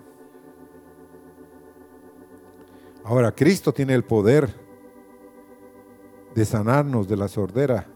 Ahora, 3.03 3.33
Cristo 3.33 3.73
tiene 3.73 3.93
el 3.95 4.03
poder 4.03 4.53
de 6.35 6.45
sanarnos 6.45 7.07
de 7.07 7.17
la 7.17 7.27
sordera. 7.27 7.87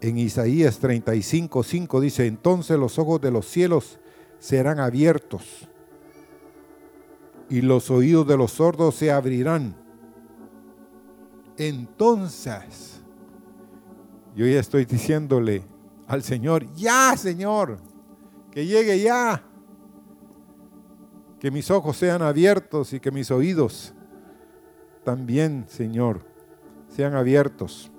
En 0.00 0.18
Isaías 0.18 0.78
35, 0.78 1.62
5 1.62 2.00
dice, 2.00 2.26
entonces 2.26 2.78
los 2.78 2.98
ojos 2.98 3.20
de 3.20 3.30
los 3.30 3.46
cielos 3.46 3.98
serán 4.38 4.80
abiertos 4.80 5.68
y 7.48 7.60
los 7.60 7.90
oídos 7.90 8.26
de 8.26 8.36
los 8.36 8.52
sordos 8.52 8.94
se 8.94 9.10
abrirán. 9.10 9.76
Entonces, 11.56 13.00
yo 14.34 14.46
ya 14.46 14.60
estoy 14.60 14.84
diciéndole 14.84 15.62
al 16.06 16.22
Señor, 16.22 16.72
ya 16.74 17.14
Señor, 17.16 17.78
que 18.50 18.66
llegue 18.66 19.00
ya, 19.00 19.44
que 21.40 21.50
mis 21.50 21.70
ojos 21.70 21.96
sean 21.96 22.20
abiertos 22.20 22.92
y 22.92 23.00
que 23.00 23.10
mis 23.10 23.30
oídos 23.30 23.94
también, 25.02 25.64
Señor, 25.68 26.20
sean 26.88 27.14
abiertos. 27.14 27.90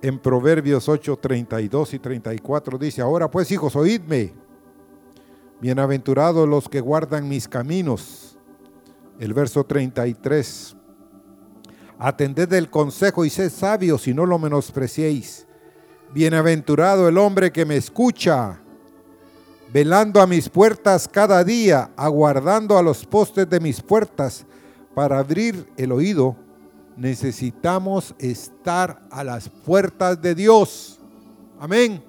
En 0.00 0.18
Proverbios 0.18 0.88
8, 0.88 1.18
32 1.18 1.94
y 1.94 1.98
34 1.98 2.78
dice, 2.78 3.02
ahora 3.02 3.30
pues 3.30 3.50
hijos, 3.50 3.76
oídme, 3.76 4.32
bienaventurados 5.60 6.48
los 6.48 6.70
que 6.70 6.80
guardan 6.80 7.28
mis 7.28 7.46
caminos. 7.46 8.38
El 9.18 9.34
verso 9.34 9.64
33, 9.64 10.74
atended 11.98 12.50
el 12.54 12.70
consejo 12.70 13.26
y 13.26 13.30
sed 13.30 13.50
sabios 13.50 14.08
y 14.08 14.14
no 14.14 14.24
lo 14.24 14.38
menospreciéis. 14.38 15.46
Bienaventurado 16.14 17.06
el 17.06 17.18
hombre 17.18 17.52
que 17.52 17.66
me 17.66 17.76
escucha, 17.76 18.59
velando 19.72 20.20
a 20.20 20.26
mis 20.26 20.48
puertas 20.48 21.08
cada 21.08 21.42
día, 21.44 21.90
aguardando 21.96 22.76
a 22.76 22.82
los 22.82 23.04
postes 23.04 23.48
de 23.48 23.60
mis 23.60 23.80
puertas 23.80 24.44
para 24.94 25.18
abrir 25.18 25.66
el 25.76 25.92
oído 25.92 26.36
necesitamos 27.00 28.14
estar 28.18 29.00
a 29.10 29.24
las 29.24 29.48
puertas 29.48 30.20
de 30.20 30.34
Dios. 30.34 31.00
Amén. 31.58 32.04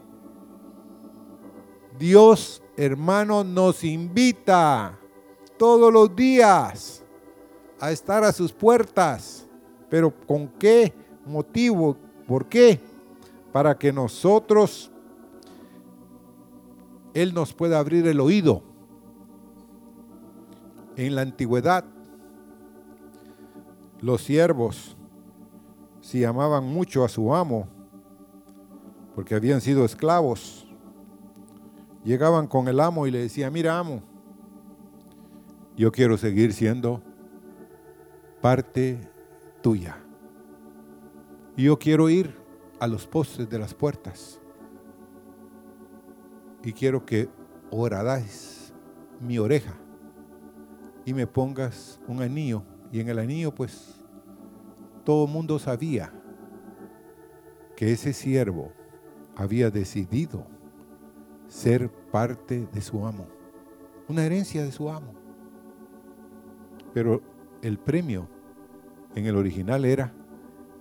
Dios, 1.97 2.61
hermano, 2.75 3.41
nos 3.41 3.85
invita 3.85 4.99
todos 5.57 5.93
los 5.93 6.13
días 6.13 7.03
a 7.79 7.89
estar 7.91 8.25
a 8.25 8.33
sus 8.33 8.51
puertas. 8.51 9.47
Pero 9.89 10.13
¿con 10.27 10.49
qué 10.59 10.93
motivo? 11.25 11.95
¿Por 12.27 12.47
qué? 12.47 12.77
Para 13.53 13.77
que 13.77 13.93
nosotros 13.93 14.91
Él 17.13 17.33
nos 17.33 17.53
puede 17.53 17.75
abrir 17.75 18.07
el 18.07 18.19
oído. 18.19 18.63
En 20.95 21.15
la 21.15 21.21
antigüedad, 21.21 21.85
los 24.01 24.21
siervos, 24.23 24.97
si 26.01 26.23
amaban 26.25 26.65
mucho 26.65 27.03
a 27.05 27.09
su 27.09 27.33
amo, 27.33 27.67
porque 29.15 29.35
habían 29.35 29.61
sido 29.61 29.85
esclavos, 29.85 30.67
llegaban 32.03 32.47
con 32.47 32.67
el 32.67 32.79
amo 32.79 33.07
y 33.07 33.11
le 33.11 33.19
decían, 33.19 33.53
mira 33.53 33.77
amo, 33.77 34.01
yo 35.77 35.91
quiero 35.91 36.17
seguir 36.17 36.53
siendo 36.53 37.01
parte 38.41 38.99
tuya. 39.61 39.97
Yo 41.55 41.77
quiero 41.77 42.09
ir 42.09 42.35
a 42.79 42.87
los 42.87 43.05
postes 43.05 43.49
de 43.49 43.59
las 43.59 43.73
puertas. 43.73 44.40
Y 46.63 46.73
quiero 46.73 47.05
que 47.05 47.29
oradáis 47.71 48.73
mi 49.19 49.37
oreja 49.37 49.73
y 51.05 51.13
me 51.13 51.27
pongas 51.27 51.99
un 52.07 52.21
anillo. 52.21 52.63
Y 52.91 52.99
en 52.99 53.09
el 53.09 53.19
anillo, 53.19 53.53
pues, 53.53 54.03
todo 55.03 55.25
el 55.25 55.31
mundo 55.31 55.57
sabía 55.59 56.13
que 57.75 57.91
ese 57.91 58.13
siervo 58.13 58.71
había 59.35 59.71
decidido 59.71 60.45
ser 61.47 61.89
parte 62.11 62.67
de 62.71 62.81
su 62.81 63.05
amo, 63.05 63.27
una 64.07 64.25
herencia 64.25 64.63
de 64.63 64.71
su 64.71 64.89
amo. 64.89 65.13
Pero 66.93 67.21
el 67.61 67.79
premio 67.79 68.27
en 69.15 69.25
el 69.25 69.35
original 69.35 69.85
era 69.85 70.13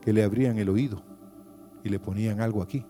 que 0.00 0.12
le 0.12 0.22
abrían 0.22 0.58
el 0.58 0.68
oído 0.68 1.02
y 1.82 1.88
le 1.88 1.98
ponían 1.98 2.40
algo 2.40 2.62
aquí. 2.62 2.84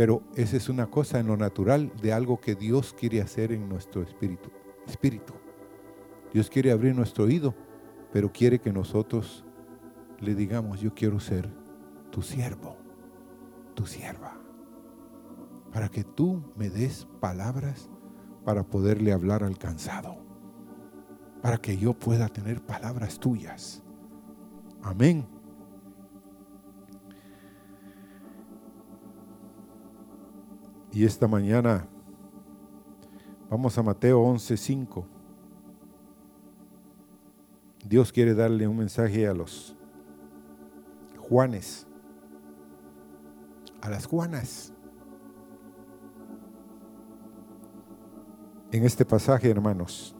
Pero 0.00 0.22
esa 0.34 0.56
es 0.56 0.70
una 0.70 0.86
cosa 0.86 1.20
en 1.20 1.26
lo 1.26 1.36
natural 1.36 1.92
de 2.00 2.14
algo 2.14 2.40
que 2.40 2.54
Dios 2.54 2.94
quiere 2.98 3.20
hacer 3.20 3.52
en 3.52 3.68
nuestro 3.68 4.00
espíritu. 4.00 4.48
Espíritu. 4.86 5.34
Dios 6.32 6.48
quiere 6.48 6.72
abrir 6.72 6.94
nuestro 6.96 7.24
oído, 7.24 7.54
pero 8.10 8.32
quiere 8.32 8.60
que 8.60 8.72
nosotros 8.72 9.44
le 10.18 10.34
digamos, 10.34 10.80
yo 10.80 10.94
quiero 10.94 11.20
ser 11.20 11.50
tu 12.10 12.22
siervo, 12.22 12.78
tu 13.74 13.84
sierva, 13.84 14.40
para 15.70 15.90
que 15.90 16.02
tú 16.02 16.50
me 16.56 16.70
des 16.70 17.06
palabras 17.20 17.90
para 18.42 18.62
poderle 18.62 19.12
hablar 19.12 19.44
al 19.44 19.58
cansado, 19.58 20.16
para 21.42 21.58
que 21.58 21.76
yo 21.76 21.92
pueda 21.92 22.30
tener 22.30 22.62
palabras 22.62 23.20
tuyas. 23.20 23.82
Amén. 24.80 25.26
Y 30.92 31.04
esta 31.04 31.28
mañana 31.28 31.86
vamos 33.48 33.78
a 33.78 33.82
Mateo 33.82 34.20
11:5. 34.22 35.06
Dios 37.86 38.10
quiere 38.10 38.34
darle 38.34 38.66
un 38.66 38.76
mensaje 38.76 39.28
a 39.28 39.34
los 39.34 39.76
Juanes, 41.16 41.86
a 43.80 43.88
las 43.88 44.06
Juanas. 44.06 44.72
En 48.72 48.84
este 48.84 49.04
pasaje, 49.04 49.48
hermanos, 49.48 50.16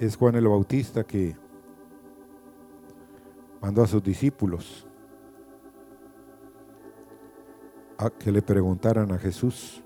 es 0.00 0.16
Juan 0.16 0.34
el 0.34 0.48
Bautista 0.48 1.04
que 1.04 1.36
mandó 3.60 3.82
a 3.82 3.86
sus 3.86 4.02
discípulos 4.02 4.87
a 7.98 8.10
que 8.10 8.30
le 8.30 8.40
preguntaran 8.40 9.10
a 9.10 9.18
Jesús, 9.18 9.82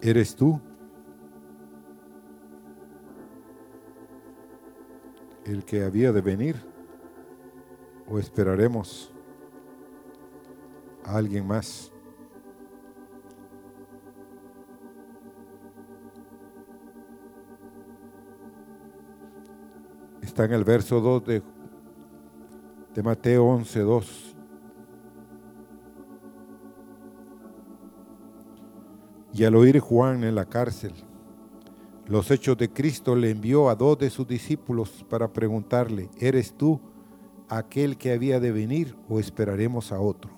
¿eres 0.00 0.36
tú 0.36 0.60
el 5.44 5.64
que 5.64 5.82
había 5.82 6.12
de 6.12 6.20
venir 6.20 6.56
o 8.08 8.20
esperaremos 8.20 9.12
a 11.02 11.16
alguien 11.16 11.44
más? 11.48 11.90
Está 20.22 20.44
en 20.44 20.52
el 20.52 20.62
verso 20.62 21.00
2 21.00 21.24
de, 21.24 21.42
de 22.94 23.02
Mateo 23.02 23.46
11, 23.46 23.80
2. 23.80 24.33
Y 29.34 29.44
al 29.44 29.56
oír 29.56 29.80
Juan 29.80 30.24
en 30.24 30.36
la 30.36 30.46
cárcel 30.46 30.94
los 32.06 32.30
hechos 32.30 32.56
de 32.58 32.70
Cristo, 32.70 33.16
le 33.16 33.30
envió 33.30 33.70
a 33.70 33.74
dos 33.74 33.98
de 33.98 34.10
sus 34.10 34.26
discípulos 34.26 35.04
para 35.08 35.32
preguntarle, 35.32 36.10
¿eres 36.18 36.52
tú 36.52 36.78
aquel 37.48 37.96
que 37.96 38.12
había 38.12 38.40
de 38.40 38.52
venir 38.52 38.94
o 39.08 39.18
esperaremos 39.18 39.90
a 39.90 40.00
otro? 40.00 40.30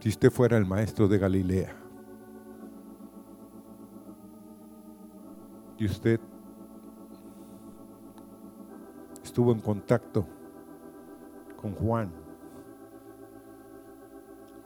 Si 0.00 0.10
usted 0.10 0.30
fuera 0.30 0.58
el 0.58 0.66
maestro 0.66 1.08
de 1.08 1.16
Galilea 1.16 1.74
y 5.78 5.86
usted 5.86 6.20
estuvo 9.22 9.52
en 9.52 9.60
contacto 9.60 10.26
con 11.56 11.72
Juan, 11.72 12.23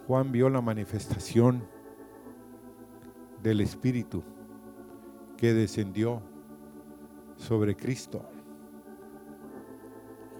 Juan 0.09 0.33
vio 0.33 0.49
la 0.49 0.63
manifestación 0.63 1.63
del 3.43 3.61
Espíritu 3.61 4.25
que 5.37 5.53
descendió 5.53 6.23
sobre 7.37 7.77
Cristo. 7.77 8.27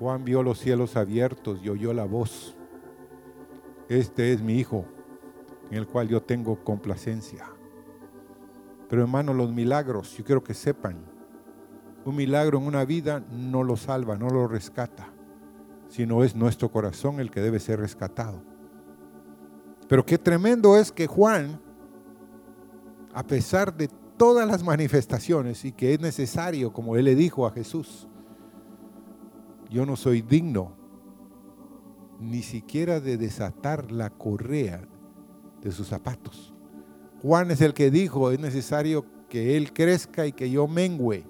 Juan 0.01 0.25
vio 0.25 0.43
los 0.43 0.59
cielos 0.59 0.97
abiertos 0.97 1.61
y 1.63 1.69
oyó 1.69 1.93
la 1.93 2.07
voz. 2.07 2.57
Este 3.91 4.33
es 4.33 4.41
mi 4.41 4.55
Hijo, 4.55 4.87
en 5.71 5.77
el 5.77 5.87
cual 5.87 6.09
yo 6.09 6.23
tengo 6.23 6.65
complacencia. 6.65 7.45
Pero 8.89 9.03
hermano, 9.03 9.35
los 9.35 9.53
milagros, 9.53 10.17
yo 10.17 10.25
quiero 10.25 10.43
que 10.43 10.55
sepan, 10.55 10.97
un 12.07 12.17
milagro 12.17 12.57
en 12.57 12.65
una 12.65 12.87
vida 12.87 13.23
no 13.31 13.63
lo 13.65 13.77
salva, 13.77 14.17
no 14.17 14.31
lo 14.31 14.49
rescata, 14.49 15.13
sino 15.89 16.25
es 16.25 16.35
nuestro 16.35 16.71
corazón 16.71 17.21
el 17.21 17.31
que 17.31 17.43
debe 17.43 17.61
ser 17.61 17.81
rescatado. 17.81 18.57
Pero 19.89 20.05
qué 20.05 20.19
tremendo 20.19 20.77
es 20.77 20.93
que 20.93 21.07
Juan, 21.07 21.61
a 23.15 23.27
pesar 23.27 23.75
de 23.75 23.89
todas 24.17 24.47
las 24.47 24.63
manifestaciones 24.63 25.65
y 25.65 25.73
que 25.73 25.95
es 25.95 26.01
necesario, 26.01 26.73
como 26.73 26.97
él 26.97 27.07
le 27.07 27.15
dijo 27.15 27.47
a 27.47 27.51
Jesús, 27.51 28.07
yo 29.71 29.87
no 29.87 29.97
soy 29.97 30.23
digno 30.23 30.73
ni 32.21 32.43
siquiera 32.43 33.01
de 33.01 33.17
desatar 33.17 33.91
la 33.91 34.11
correa 34.11 34.83
de 35.63 35.73
sus 35.73 35.87
zapatos. 35.87 36.53
Juan 37.23 37.51
es 37.51 37.61
el 37.61 37.75
que 37.75 37.91
dijo, 37.91 38.31
es 38.31 38.41
necesario 38.41 39.05
que 39.29 39.57
él 39.57 39.73
crezca 39.73 40.27
y 40.27 40.33
que 40.33 40.51
yo 40.51 40.67
mengüe. 40.69 41.25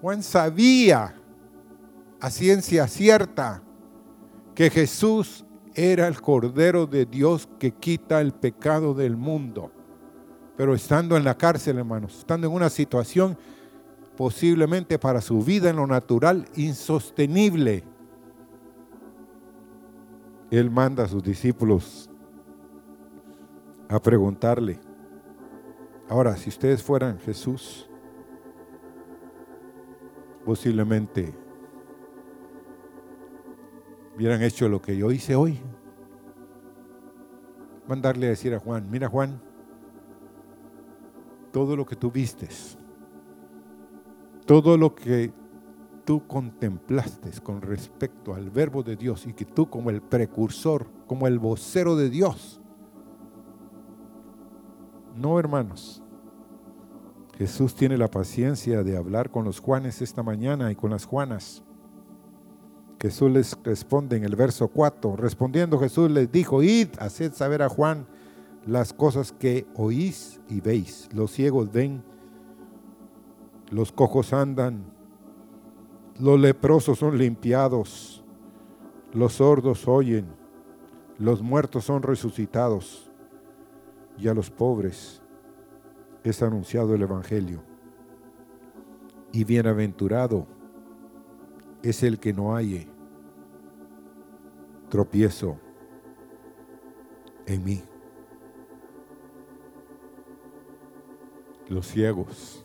Juan 0.00 0.22
sabía 0.22 1.14
a 2.20 2.30
ciencia 2.30 2.86
cierta 2.86 3.62
que 4.54 4.70
Jesús 4.70 5.44
era 5.74 6.06
el 6.06 6.20
Cordero 6.20 6.86
de 6.86 7.06
Dios 7.06 7.48
que 7.58 7.72
quita 7.72 8.20
el 8.20 8.32
pecado 8.32 8.94
del 8.94 9.16
mundo. 9.16 9.70
Pero 10.56 10.74
estando 10.74 11.16
en 11.16 11.24
la 11.24 11.36
cárcel, 11.36 11.78
hermanos, 11.78 12.18
estando 12.18 12.46
en 12.46 12.52
una 12.52 12.70
situación 12.70 13.36
posiblemente 14.16 14.98
para 14.98 15.20
su 15.20 15.40
vida 15.42 15.70
en 15.70 15.76
lo 15.76 15.86
natural 15.86 16.46
insostenible, 16.54 17.84
Él 20.50 20.70
manda 20.70 21.04
a 21.04 21.08
sus 21.08 21.22
discípulos 21.22 22.10
a 23.88 24.00
preguntarle, 24.00 24.80
ahora, 26.08 26.36
si 26.36 26.50
ustedes 26.50 26.82
fueran 26.82 27.18
Jesús, 27.18 27.88
posiblemente 30.44 31.34
hubieran 34.16 34.42
hecho 34.42 34.68
lo 34.68 34.80
que 34.80 34.96
yo 34.96 35.10
hice 35.10 35.34
hoy. 35.34 35.58
Mandarle 37.88 38.26
a 38.26 38.30
decir 38.30 38.54
a 38.54 38.60
Juan, 38.60 38.88
mira 38.90 39.08
Juan, 39.08 39.40
todo 41.52 41.76
lo 41.76 41.84
que 41.84 41.96
tú 41.96 42.10
vistes, 42.10 42.78
todo 44.46 44.76
lo 44.76 44.94
que 44.94 45.32
tú 46.04 46.26
contemplaste 46.26 47.30
con 47.42 47.60
respecto 47.60 48.34
al 48.34 48.50
verbo 48.50 48.82
de 48.82 48.96
Dios 48.96 49.26
y 49.26 49.32
que 49.32 49.44
tú 49.44 49.68
como 49.68 49.90
el 49.90 50.00
precursor, 50.00 50.86
como 51.06 51.26
el 51.26 51.38
vocero 51.38 51.96
de 51.96 52.08
Dios, 52.08 52.60
no 55.16 55.38
hermanos, 55.38 56.02
Jesús 57.36 57.74
tiene 57.74 57.98
la 57.98 58.08
paciencia 58.08 58.82
de 58.82 58.96
hablar 58.96 59.30
con 59.30 59.44
los 59.44 59.60
Juanes 59.60 60.00
esta 60.00 60.22
mañana 60.22 60.70
y 60.70 60.76
con 60.76 60.90
las 60.90 61.04
Juanas 61.04 61.62
Jesús 63.02 63.32
les 63.32 63.58
responde 63.64 64.16
en 64.16 64.22
el 64.22 64.36
verso 64.36 64.68
4. 64.68 65.16
Respondiendo 65.16 65.76
Jesús 65.80 66.08
les 66.08 66.30
dijo, 66.30 66.62
id, 66.62 66.86
haced 67.00 67.32
saber 67.32 67.60
a 67.60 67.68
Juan 67.68 68.06
las 68.64 68.92
cosas 68.92 69.32
que 69.32 69.66
oís 69.74 70.40
y 70.48 70.60
veis. 70.60 71.08
Los 71.12 71.32
ciegos 71.32 71.72
ven, 71.72 72.04
los 73.72 73.90
cojos 73.90 74.32
andan, 74.32 74.84
los 76.20 76.38
leprosos 76.38 77.00
son 77.00 77.18
limpiados, 77.18 78.22
los 79.12 79.32
sordos 79.32 79.88
oyen, 79.88 80.26
los 81.18 81.42
muertos 81.42 81.86
son 81.86 82.04
resucitados 82.04 83.10
y 84.16 84.28
a 84.28 84.34
los 84.34 84.48
pobres 84.48 85.22
es 86.22 86.40
anunciado 86.40 86.94
el 86.94 87.02
Evangelio. 87.02 87.64
Y 89.32 89.42
bienaventurado 89.42 90.46
es 91.82 92.02
el 92.02 92.18
que 92.18 92.32
no 92.32 92.54
halle 92.54 92.88
tropiezo 94.88 95.58
en 97.46 97.64
mí. 97.64 97.82
Los 101.68 101.86
ciegos, 101.86 102.64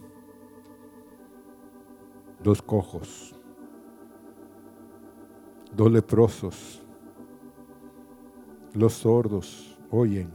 los 2.43 2.61
cojos, 2.61 3.34
los 5.76 5.91
leprosos, 5.91 6.84
los 8.74 8.93
sordos 8.93 9.80
oyen, 9.89 10.30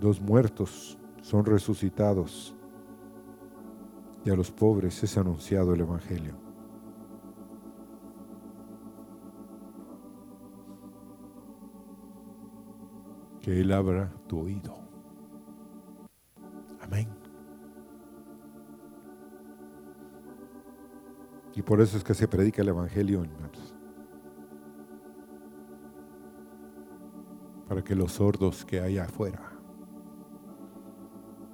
los 0.00 0.20
muertos 0.20 0.98
son 1.20 1.44
resucitados 1.44 2.54
y 4.24 4.30
a 4.30 4.34
los 4.34 4.50
pobres 4.50 5.02
es 5.04 5.16
anunciado 5.18 5.74
el 5.74 5.80
Evangelio. 5.82 6.45
Que 13.46 13.60
Él 13.60 13.70
abra 13.70 14.12
tu 14.26 14.40
oído. 14.40 14.76
Amén. 16.80 17.06
Y 21.54 21.62
por 21.62 21.80
eso 21.80 21.96
es 21.96 22.02
que 22.02 22.12
se 22.12 22.26
predica 22.26 22.62
el 22.62 22.70
Evangelio 22.70 23.22
en 23.22 23.30
Para 27.68 27.84
que 27.84 27.94
los 27.94 28.14
sordos 28.14 28.64
que 28.64 28.80
hay 28.80 28.98
afuera, 28.98 29.52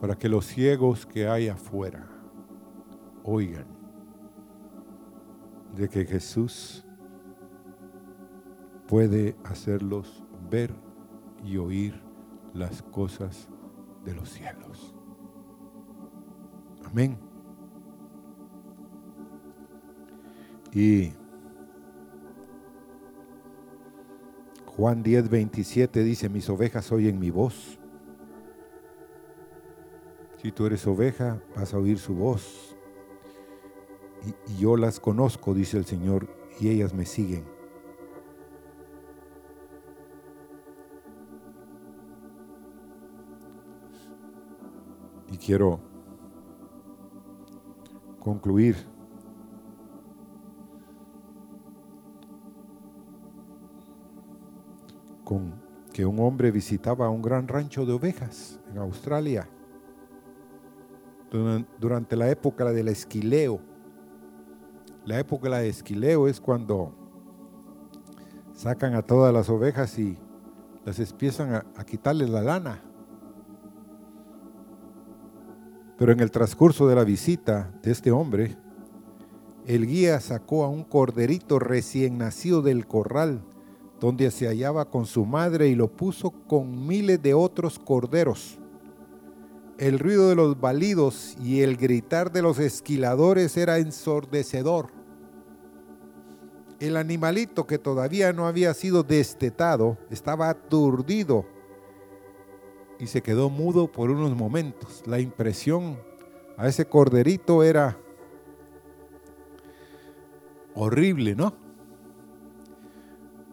para 0.01 0.17
que 0.17 0.31
los 0.31 0.47
ciegos 0.47 1.05
que 1.05 1.29
hay 1.29 1.49
afuera 1.49 2.09
oigan 3.23 3.67
de 5.77 5.91
que 5.91 6.07
Jesús 6.07 6.87
puede 8.89 9.37
hacerlos 9.45 10.25
ver 10.51 10.73
y 11.43 11.57
oír 11.57 12.01
las 12.55 12.83
cosas 12.83 13.49
de 14.05 14.15
los 14.15 14.29
cielos. 14.31 14.95
Amén. 16.85 17.19
Y 20.73 21.13
Juan 24.67 25.03
10, 25.03 25.29
27 25.29 26.03
dice, 26.03 26.29
mis 26.29 26.49
ovejas 26.49 26.91
oyen 26.93 27.19
mi 27.19 27.31
voz. 27.31 27.79
Si 30.41 30.51
tú 30.51 30.67
eres 30.67 30.87
oveja, 30.87 31.41
vas 31.55 31.75
a 31.75 31.79
oír 31.79 31.99
su 31.99 32.15
voz. 32.15 32.77
Y, 34.27 34.53
y 34.53 34.57
yo 34.59 34.77
las 34.77 34.99
conozco, 34.99 35.55
dice 35.55 35.77
el 35.77 35.85
Señor, 35.85 36.29
y 36.59 36.71
ellas 36.71 36.95
me 36.95 37.05
siguen. 37.05 37.52
Quiero 45.37 45.81
concluir. 48.19 48.77
Con 55.25 55.55
que 55.93 56.07
un 56.07 56.19
hombre 56.21 56.51
visitaba 56.51 57.09
un 57.11 57.23
gran 57.23 57.49
rancho 57.49 57.85
de 57.85 57.93
ovejas 57.93 58.59
en 58.71 58.79
Australia. 58.79 59.49
Durante 61.79 62.17
la 62.17 62.31
época 62.31 62.65
del 62.73 62.89
esquileo. 62.89 63.61
La 65.05 65.19
época 65.19 65.49
del 65.49 65.71
esquileo 65.71 66.29
es 66.29 66.41
cuando 66.41 66.95
sacan 68.55 68.95
a 68.95 69.03
todas 69.03 69.33
las 69.33 69.49
ovejas 69.49 69.99
y 69.99 70.19
las 70.85 70.99
empiezan 70.99 71.55
a, 71.55 71.67
a 71.77 71.85
quitarles 71.85 72.29
la 72.31 72.43
lana 72.43 72.92
pero 76.03 76.15
en 76.15 76.19
el 76.19 76.33
transcurso 76.33 76.89
de 76.89 76.97
la 76.97 77.05
visita 77.05 77.71
de 77.81 77.93
este 77.93 78.11
hombre, 78.11 78.57
el 79.69 79.87
guía 79.87 80.19
sacó 80.19 80.65
a 80.65 80.69
un 80.69 80.83
corderito 80.83 81.61
recién 81.61 82.19
nacido 82.19 82.61
del 82.61 82.89
corral 82.89 83.45
donde 84.01 84.33
se 84.33 84.49
hallaba 84.49 84.91
con 84.91 85.07
su 85.07 85.25
madre 85.25 85.69
y 85.69 85.77
lo 85.77 85.87
puso 85.87 86.33
con 86.33 86.89
miles 86.89 87.23
de 87.23 87.35
otros 87.35 87.79
corderos. 87.79 88.59
El 89.79 90.01
ruido 90.01 90.29
de 90.29 90.35
los 90.35 90.61
balidos 90.61 91.37
y 91.41 91.61
el 91.61 91.77
gritar 91.77 92.33
de 92.33 92.43
los 92.43 92.59
esquiladores 92.59 93.57
era 93.57 93.79
ensordecedor. 93.79 94.89
El 96.81 96.97
animalito 96.97 97.69
que 97.69 97.79
todavía 97.79 98.33
no 98.33 98.49
había 98.49 98.75
sido 98.75 99.05
destetado 99.05 99.99
estaba 100.11 100.51
aturdido 100.51 101.47
y 103.03 103.09
se 103.09 103.21
quedó 103.21 103.51
mudo 103.51 103.91
por 103.91 104.13
unos 104.13 104.37
momentos. 104.37 105.03
La 105.07 105.19
impresión 105.19 105.99
a 106.57 106.69
ese 106.69 106.87
corderito 106.87 107.65
era 107.65 107.99
horrible, 110.77 111.35
¿no? 111.35 111.53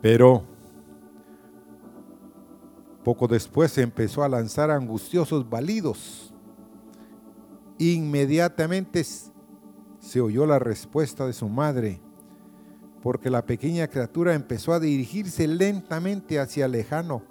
Pero 0.03 0.43
poco 3.03 3.27
después 3.27 3.71
se 3.71 3.81
empezó 3.81 4.23
a 4.23 4.29
lanzar 4.29 4.69
angustiosos 4.69 5.49
balidos. 5.49 6.31
Inmediatamente 7.79 9.03
se 9.03 10.21
oyó 10.21 10.45
la 10.45 10.59
respuesta 10.59 11.25
de 11.25 11.33
su 11.33 11.49
madre, 11.49 11.99
porque 13.01 13.31
la 13.31 13.43
pequeña 13.47 13.87
criatura 13.87 14.35
empezó 14.35 14.73
a 14.73 14.79
dirigirse 14.79 15.47
lentamente 15.47 16.39
hacia 16.39 16.67
lejano 16.67 17.23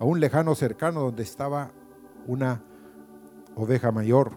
a 0.00 0.04
un 0.04 0.18
lejano 0.18 0.54
cercano 0.54 1.02
donde 1.02 1.22
estaba 1.22 1.70
una 2.26 2.64
oveja 3.54 3.92
mayor. 3.92 4.32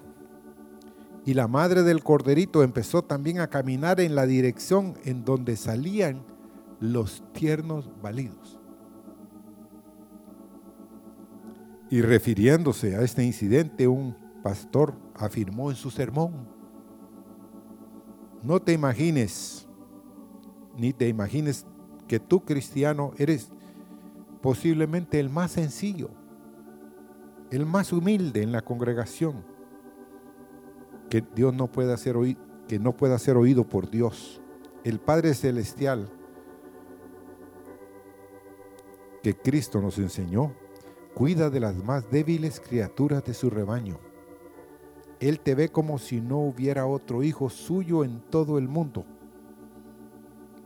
Y 1.26 1.34
la 1.34 1.48
madre 1.48 1.84
del 1.84 2.04
corderito 2.04 2.64
empezó 2.64 3.02
también 3.02 3.40
a 3.40 3.48
caminar 3.48 4.02
en 4.02 4.14
la 4.14 4.26
dirección 4.26 4.96
en 5.06 5.24
donde 5.24 5.56
salían 5.56 6.22
los 6.82 7.24
tiernos 7.32 7.90
balidos. 8.02 8.60
Y 11.90 12.02
refiriéndose 12.02 12.98
a 12.98 13.02
este 13.02 13.24
incidente, 13.24 13.88
un 13.88 14.18
pastor 14.44 14.96
afirmó 15.16 15.70
en 15.70 15.78
su 15.78 15.92
sermón, 15.92 16.34
no 18.42 18.62
te 18.62 18.74
imagines, 18.74 19.66
ni 20.76 20.92
te 20.92 21.08
imagines 21.08 21.66
que 22.08 22.20
tú 22.20 22.44
cristiano 22.44 23.14
eres 23.18 23.50
posiblemente 24.44 25.22
el 25.22 25.30
más 25.30 25.54
sencillo, 25.54 26.10
el 27.50 27.66
más 27.66 27.94
humilde 27.94 28.44
en 28.44 28.52
la 28.52 28.62
congregación, 28.62 29.46
que 31.10 31.24
Dios 31.34 31.54
no 31.54 31.72
pueda 31.72 31.96
ser 31.96 32.18
oído, 32.18 32.42
que 32.68 32.78
no 32.78 32.92
pueda 32.92 33.18
ser 33.20 33.38
oído 33.38 33.64
por 33.64 33.90
Dios, 33.90 34.42
el 34.84 35.00
Padre 35.00 35.34
celestial 35.34 36.12
que 39.24 39.34
Cristo 39.34 39.82
nos 39.82 39.98
enseñó, 39.98 40.54
cuida 41.14 41.50
de 41.50 41.62
las 41.62 41.82
más 41.82 42.12
débiles 42.12 42.60
criaturas 42.60 43.24
de 43.24 43.34
su 43.34 43.50
rebaño. 43.50 43.98
Él 45.22 45.40
te 45.40 45.56
ve 45.56 45.70
como 45.70 45.98
si 46.00 46.20
no 46.20 46.40
hubiera 46.40 46.86
otro 46.86 47.24
hijo 47.24 47.50
suyo 47.50 48.04
en 48.04 48.20
todo 48.30 48.58
el 48.58 48.68
mundo. 48.68 49.06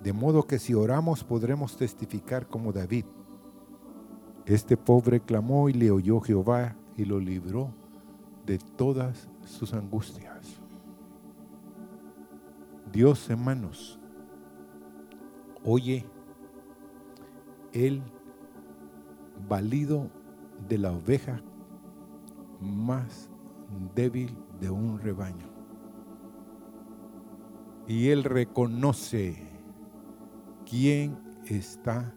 De 0.01 0.13
modo 0.13 0.47
que 0.47 0.57
si 0.57 0.73
oramos 0.73 1.23
podremos 1.23 1.77
testificar 1.77 2.47
como 2.47 2.73
David. 2.73 3.05
Este 4.47 4.77
pobre 4.77 5.19
clamó 5.19 5.67
y 5.67 5.73
le 5.73 5.91
oyó 5.91 6.21
Jehová 6.21 6.73
y 6.95 7.03
lo 7.03 7.19
libró 7.19 7.69
de 8.45 8.57
todas 8.57 9.27
sus 9.45 9.73
angustias. 9.73 10.57
Dios, 12.93 13.29
hermanos, 13.29 13.99
oye 15.65 16.05
el 17.73 18.01
valido 19.49 20.09
de 20.69 20.77
la 20.77 20.93
oveja 20.93 21.41
más 22.61 23.29
débil 23.95 24.33
de 24.61 24.69
un 24.69 24.97
rebaño. 24.97 25.45
Y 27.85 28.07
Él 28.07 28.23
reconoce 28.23 29.45
¿Quién 30.69 31.17
está 31.45 32.13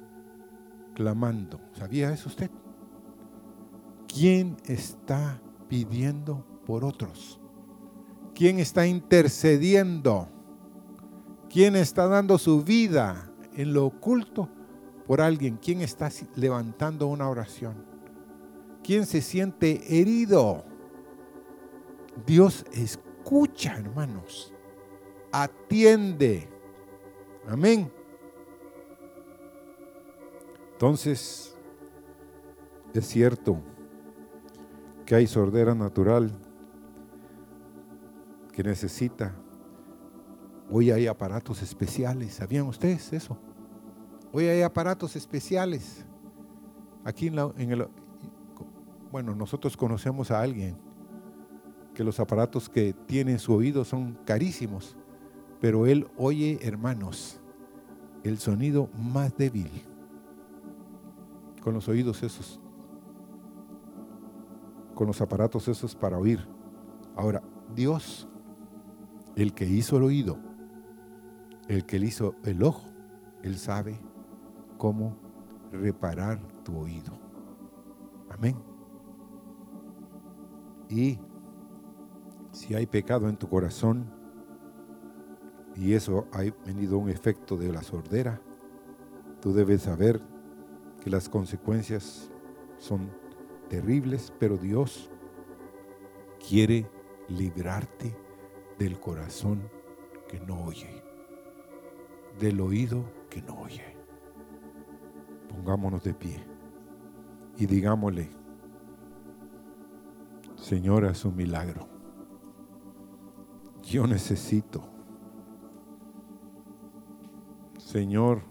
¿Sabía 1.72 2.12
eso 2.12 2.28
usted? 2.28 2.50
¿Quién 4.06 4.56
está 4.66 5.40
pidiendo 5.68 6.44
por 6.66 6.84
otros? 6.84 7.40
¿Quién 8.34 8.58
está 8.58 8.86
intercediendo? 8.86 10.28
¿Quién 11.48 11.76
está 11.76 12.06
dando 12.06 12.38
su 12.38 12.62
vida 12.62 13.32
en 13.54 13.72
lo 13.72 13.86
oculto 13.86 14.48
por 15.06 15.20
alguien? 15.20 15.58
¿Quién 15.62 15.80
está 15.80 16.10
levantando 16.36 17.06
una 17.06 17.28
oración? 17.28 17.84
¿Quién 18.82 19.06
se 19.06 19.20
siente 19.20 20.00
herido? 20.00 20.64
Dios 22.26 22.64
escucha, 22.72 23.76
hermanos. 23.76 24.52
Atiende. 25.32 26.48
Amén. 27.48 27.90
Entonces, 30.80 31.54
es 32.94 33.06
cierto 33.06 33.60
que 35.04 35.14
hay 35.14 35.26
sordera 35.26 35.74
natural 35.74 36.32
que 38.50 38.62
necesita. 38.62 39.36
Hoy 40.70 40.90
hay 40.90 41.06
aparatos 41.06 41.60
especiales. 41.60 42.32
¿Sabían 42.32 42.66
ustedes 42.66 43.12
eso? 43.12 43.36
Hoy 44.32 44.46
hay 44.46 44.62
aparatos 44.62 45.16
especiales. 45.16 46.06
Aquí 47.04 47.26
en, 47.26 47.38
en 47.58 47.72
el... 47.72 47.86
Bueno, 49.12 49.34
nosotros 49.34 49.76
conocemos 49.76 50.30
a 50.30 50.40
alguien 50.40 50.78
que 51.92 52.02
los 52.02 52.18
aparatos 52.20 52.70
que 52.70 52.94
tiene 52.94 53.32
en 53.32 53.38
su 53.38 53.52
oído 53.52 53.84
son 53.84 54.18
carísimos, 54.24 54.96
pero 55.60 55.86
él 55.86 56.08
oye, 56.16 56.58
hermanos, 56.62 57.38
el 58.24 58.38
sonido 58.38 58.88
más 58.96 59.36
débil 59.36 59.89
con 61.60 61.74
los 61.74 61.88
oídos 61.88 62.22
esos, 62.22 62.60
con 64.94 65.06
los 65.06 65.20
aparatos 65.20 65.68
esos 65.68 65.94
para 65.94 66.18
oír. 66.18 66.46
Ahora, 67.16 67.42
Dios, 67.74 68.28
el 69.36 69.54
que 69.54 69.66
hizo 69.66 69.96
el 69.96 70.04
oído, 70.04 70.38
el 71.68 71.84
que 71.84 71.98
hizo 71.98 72.34
el 72.44 72.62
ojo, 72.62 72.88
Él 73.42 73.56
sabe 73.56 73.98
cómo 74.78 75.16
reparar 75.72 76.40
tu 76.64 76.76
oído. 76.76 77.12
Amén. 78.30 78.56
Y 80.88 81.18
si 82.50 82.74
hay 82.74 82.86
pecado 82.86 83.28
en 83.28 83.36
tu 83.36 83.48
corazón 83.48 84.10
y 85.76 85.92
eso 85.92 86.26
ha 86.32 86.40
venido 86.66 86.98
un 86.98 87.08
efecto 87.08 87.56
de 87.56 87.72
la 87.72 87.82
sordera, 87.82 88.40
tú 89.40 89.52
debes 89.52 89.82
saber 89.82 90.20
que 91.00 91.10
las 91.10 91.28
consecuencias 91.28 92.30
son 92.78 93.10
terribles, 93.68 94.32
pero 94.38 94.56
Dios 94.56 95.10
quiere 96.46 96.90
librarte 97.28 98.16
del 98.78 98.98
corazón 98.98 99.68
que 100.28 100.40
no 100.40 100.64
oye, 100.64 101.02
del 102.38 102.60
oído 102.60 103.04
que 103.28 103.42
no 103.42 103.60
oye. 103.60 103.96
Pongámonos 105.48 106.02
de 106.02 106.14
pie 106.14 106.44
y 107.56 107.66
digámosle, 107.66 108.30
Señor, 110.56 111.04
es 111.04 111.24
un 111.24 111.36
milagro. 111.36 111.88
Yo 113.82 114.06
necesito, 114.06 114.82
Señor, 117.78 118.49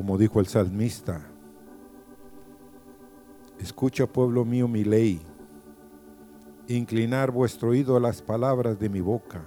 como 0.00 0.16
dijo 0.16 0.40
el 0.40 0.46
salmista, 0.46 1.20
escucha 3.58 4.06
pueblo 4.06 4.46
mío 4.46 4.66
mi 4.66 4.82
ley, 4.82 5.20
inclinar 6.68 7.30
vuestro 7.30 7.68
oído 7.68 7.98
a 7.98 8.00
las 8.00 8.22
palabras 8.22 8.78
de 8.78 8.88
mi 8.88 9.02
boca. 9.02 9.44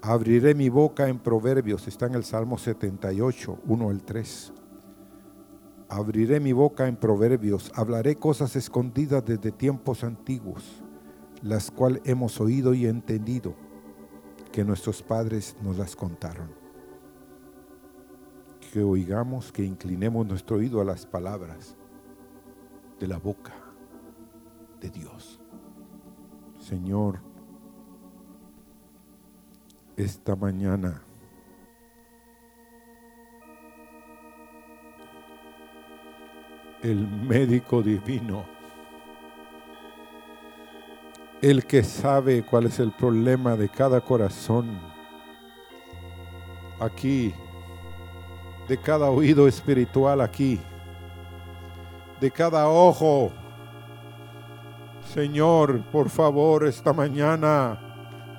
Abriré 0.00 0.54
mi 0.54 0.70
boca 0.70 1.10
en 1.10 1.18
proverbios, 1.18 1.86
está 1.88 2.06
en 2.06 2.14
el 2.14 2.24
Salmo 2.24 2.56
78, 2.56 3.58
1 3.66 3.90
al 3.90 4.02
3. 4.02 4.54
Abriré 5.90 6.40
mi 6.40 6.54
boca 6.54 6.88
en 6.88 6.96
proverbios, 6.96 7.70
hablaré 7.74 8.16
cosas 8.16 8.56
escondidas 8.56 9.22
desde 9.26 9.52
tiempos 9.52 10.04
antiguos, 10.04 10.82
las 11.42 11.70
cuales 11.70 12.00
hemos 12.06 12.40
oído 12.40 12.72
y 12.72 12.86
entendido, 12.86 13.54
que 14.50 14.64
nuestros 14.64 15.02
padres 15.02 15.54
nos 15.62 15.76
las 15.76 15.94
contaron. 15.94 16.61
Que 18.72 18.82
oigamos, 18.82 19.52
que 19.52 19.62
inclinemos 19.62 20.26
nuestro 20.26 20.56
oído 20.56 20.80
a 20.80 20.84
las 20.84 21.04
palabras 21.04 21.76
de 22.98 23.06
la 23.06 23.18
boca 23.18 23.52
de 24.80 24.88
Dios. 24.88 25.38
Señor, 26.58 27.20
esta 29.94 30.34
mañana 30.34 31.02
el 36.82 37.06
médico 37.06 37.82
divino, 37.82 38.44
el 41.42 41.66
que 41.66 41.82
sabe 41.82 42.42
cuál 42.42 42.64
es 42.66 42.78
el 42.80 42.92
problema 42.92 43.54
de 43.54 43.68
cada 43.68 44.00
corazón, 44.00 44.80
aquí, 46.80 47.34
de 48.68 48.78
cada 48.78 49.10
oído 49.10 49.48
espiritual 49.48 50.20
aquí, 50.20 50.60
de 52.20 52.30
cada 52.30 52.68
ojo. 52.68 53.30
Señor, 55.12 55.82
por 55.90 56.08
favor, 56.08 56.66
esta 56.66 56.92
mañana, 56.92 57.78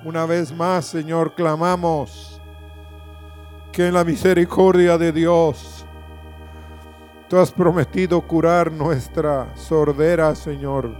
una 0.04 0.26
vez 0.26 0.54
más, 0.54 0.86
Señor, 0.86 1.34
clamamos 1.34 2.40
que 3.72 3.88
en 3.88 3.94
la 3.94 4.04
misericordia 4.04 4.96
de 4.98 5.12
Dios, 5.12 5.84
Tú 7.28 7.38
has 7.38 7.50
prometido 7.50 8.20
curar 8.20 8.70
nuestra 8.70 9.56
sordera, 9.56 10.34
Señor. 10.34 10.94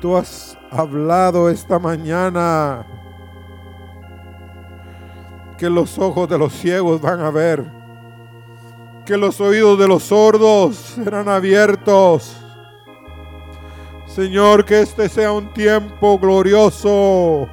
Tú 0.00 0.16
has 0.16 0.58
hablado 0.70 1.50
esta 1.50 1.78
mañana 1.78 2.86
que 5.58 5.70
los 5.70 5.98
ojos 5.98 6.28
de 6.28 6.38
los 6.38 6.52
ciegos 6.52 7.00
van 7.00 7.20
a 7.20 7.30
ver, 7.30 7.64
que 9.04 9.16
los 9.16 9.40
oídos 9.40 9.78
de 9.78 9.88
los 9.88 10.02
sordos 10.02 10.76
serán 10.76 11.28
abiertos. 11.28 12.36
Señor, 14.06 14.64
que 14.64 14.80
este 14.80 15.08
sea 15.08 15.32
un 15.32 15.52
tiempo 15.52 16.18
glorioso 16.18 17.48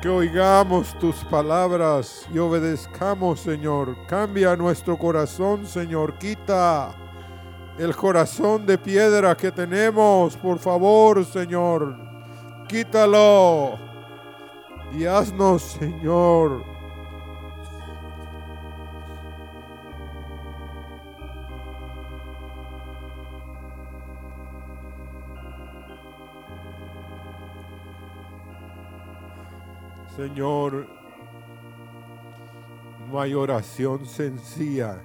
que 0.00 0.08
oigamos 0.08 0.96
tus 0.98 1.16
palabras 1.24 2.26
y 2.32 2.38
obedezcamos, 2.38 3.40
Señor. 3.40 3.96
Cambia 4.06 4.54
nuestro 4.54 4.96
corazón, 4.96 5.66
Señor. 5.66 6.14
Quita 6.14 6.94
el 7.76 7.96
corazón 7.96 8.64
de 8.66 8.78
piedra 8.78 9.36
que 9.36 9.50
tenemos, 9.50 10.36
por 10.36 10.60
favor, 10.60 11.24
Señor. 11.24 12.05
Quítalo 12.68 13.78
y 14.92 15.04
haznos, 15.04 15.62
Señor 15.62 16.76
Señor, 30.16 30.86
no 33.10 33.20
hay 33.20 33.34
oración 33.34 34.06
sencilla. 34.06 35.02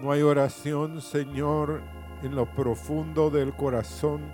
No 0.00 0.10
hay 0.10 0.22
oración, 0.22 1.02
Señor, 1.02 1.82
en 2.22 2.34
lo 2.34 2.46
profundo 2.46 3.28
del 3.28 3.54
corazón 3.54 4.32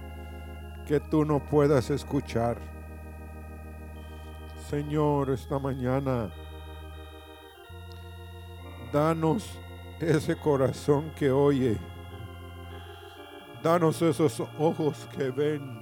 que 0.93 1.01
tú 1.01 1.25
no 1.25 1.39
puedas 1.39 1.89
escuchar. 1.89 2.59
Señor, 4.69 5.31
esta 5.31 5.59
mañana, 5.59 6.31
danos 8.93 9.59
ese 9.99 10.37
corazón 10.37 11.11
que 11.17 11.31
oye. 11.31 11.79
Danos 13.63 14.03
esos 14.03 14.43
ojos 14.59 15.09
que 15.17 15.31
ven. 15.31 15.81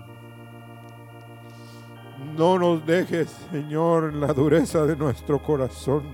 No 2.36 2.56
nos 2.56 2.86
dejes, 2.86 3.30
Señor, 3.50 4.11
en 4.12 4.20
la 4.20 4.32
dureza 4.32 4.86
de 4.86 4.94
nuestro 4.94 5.42
corazón. 5.42 6.04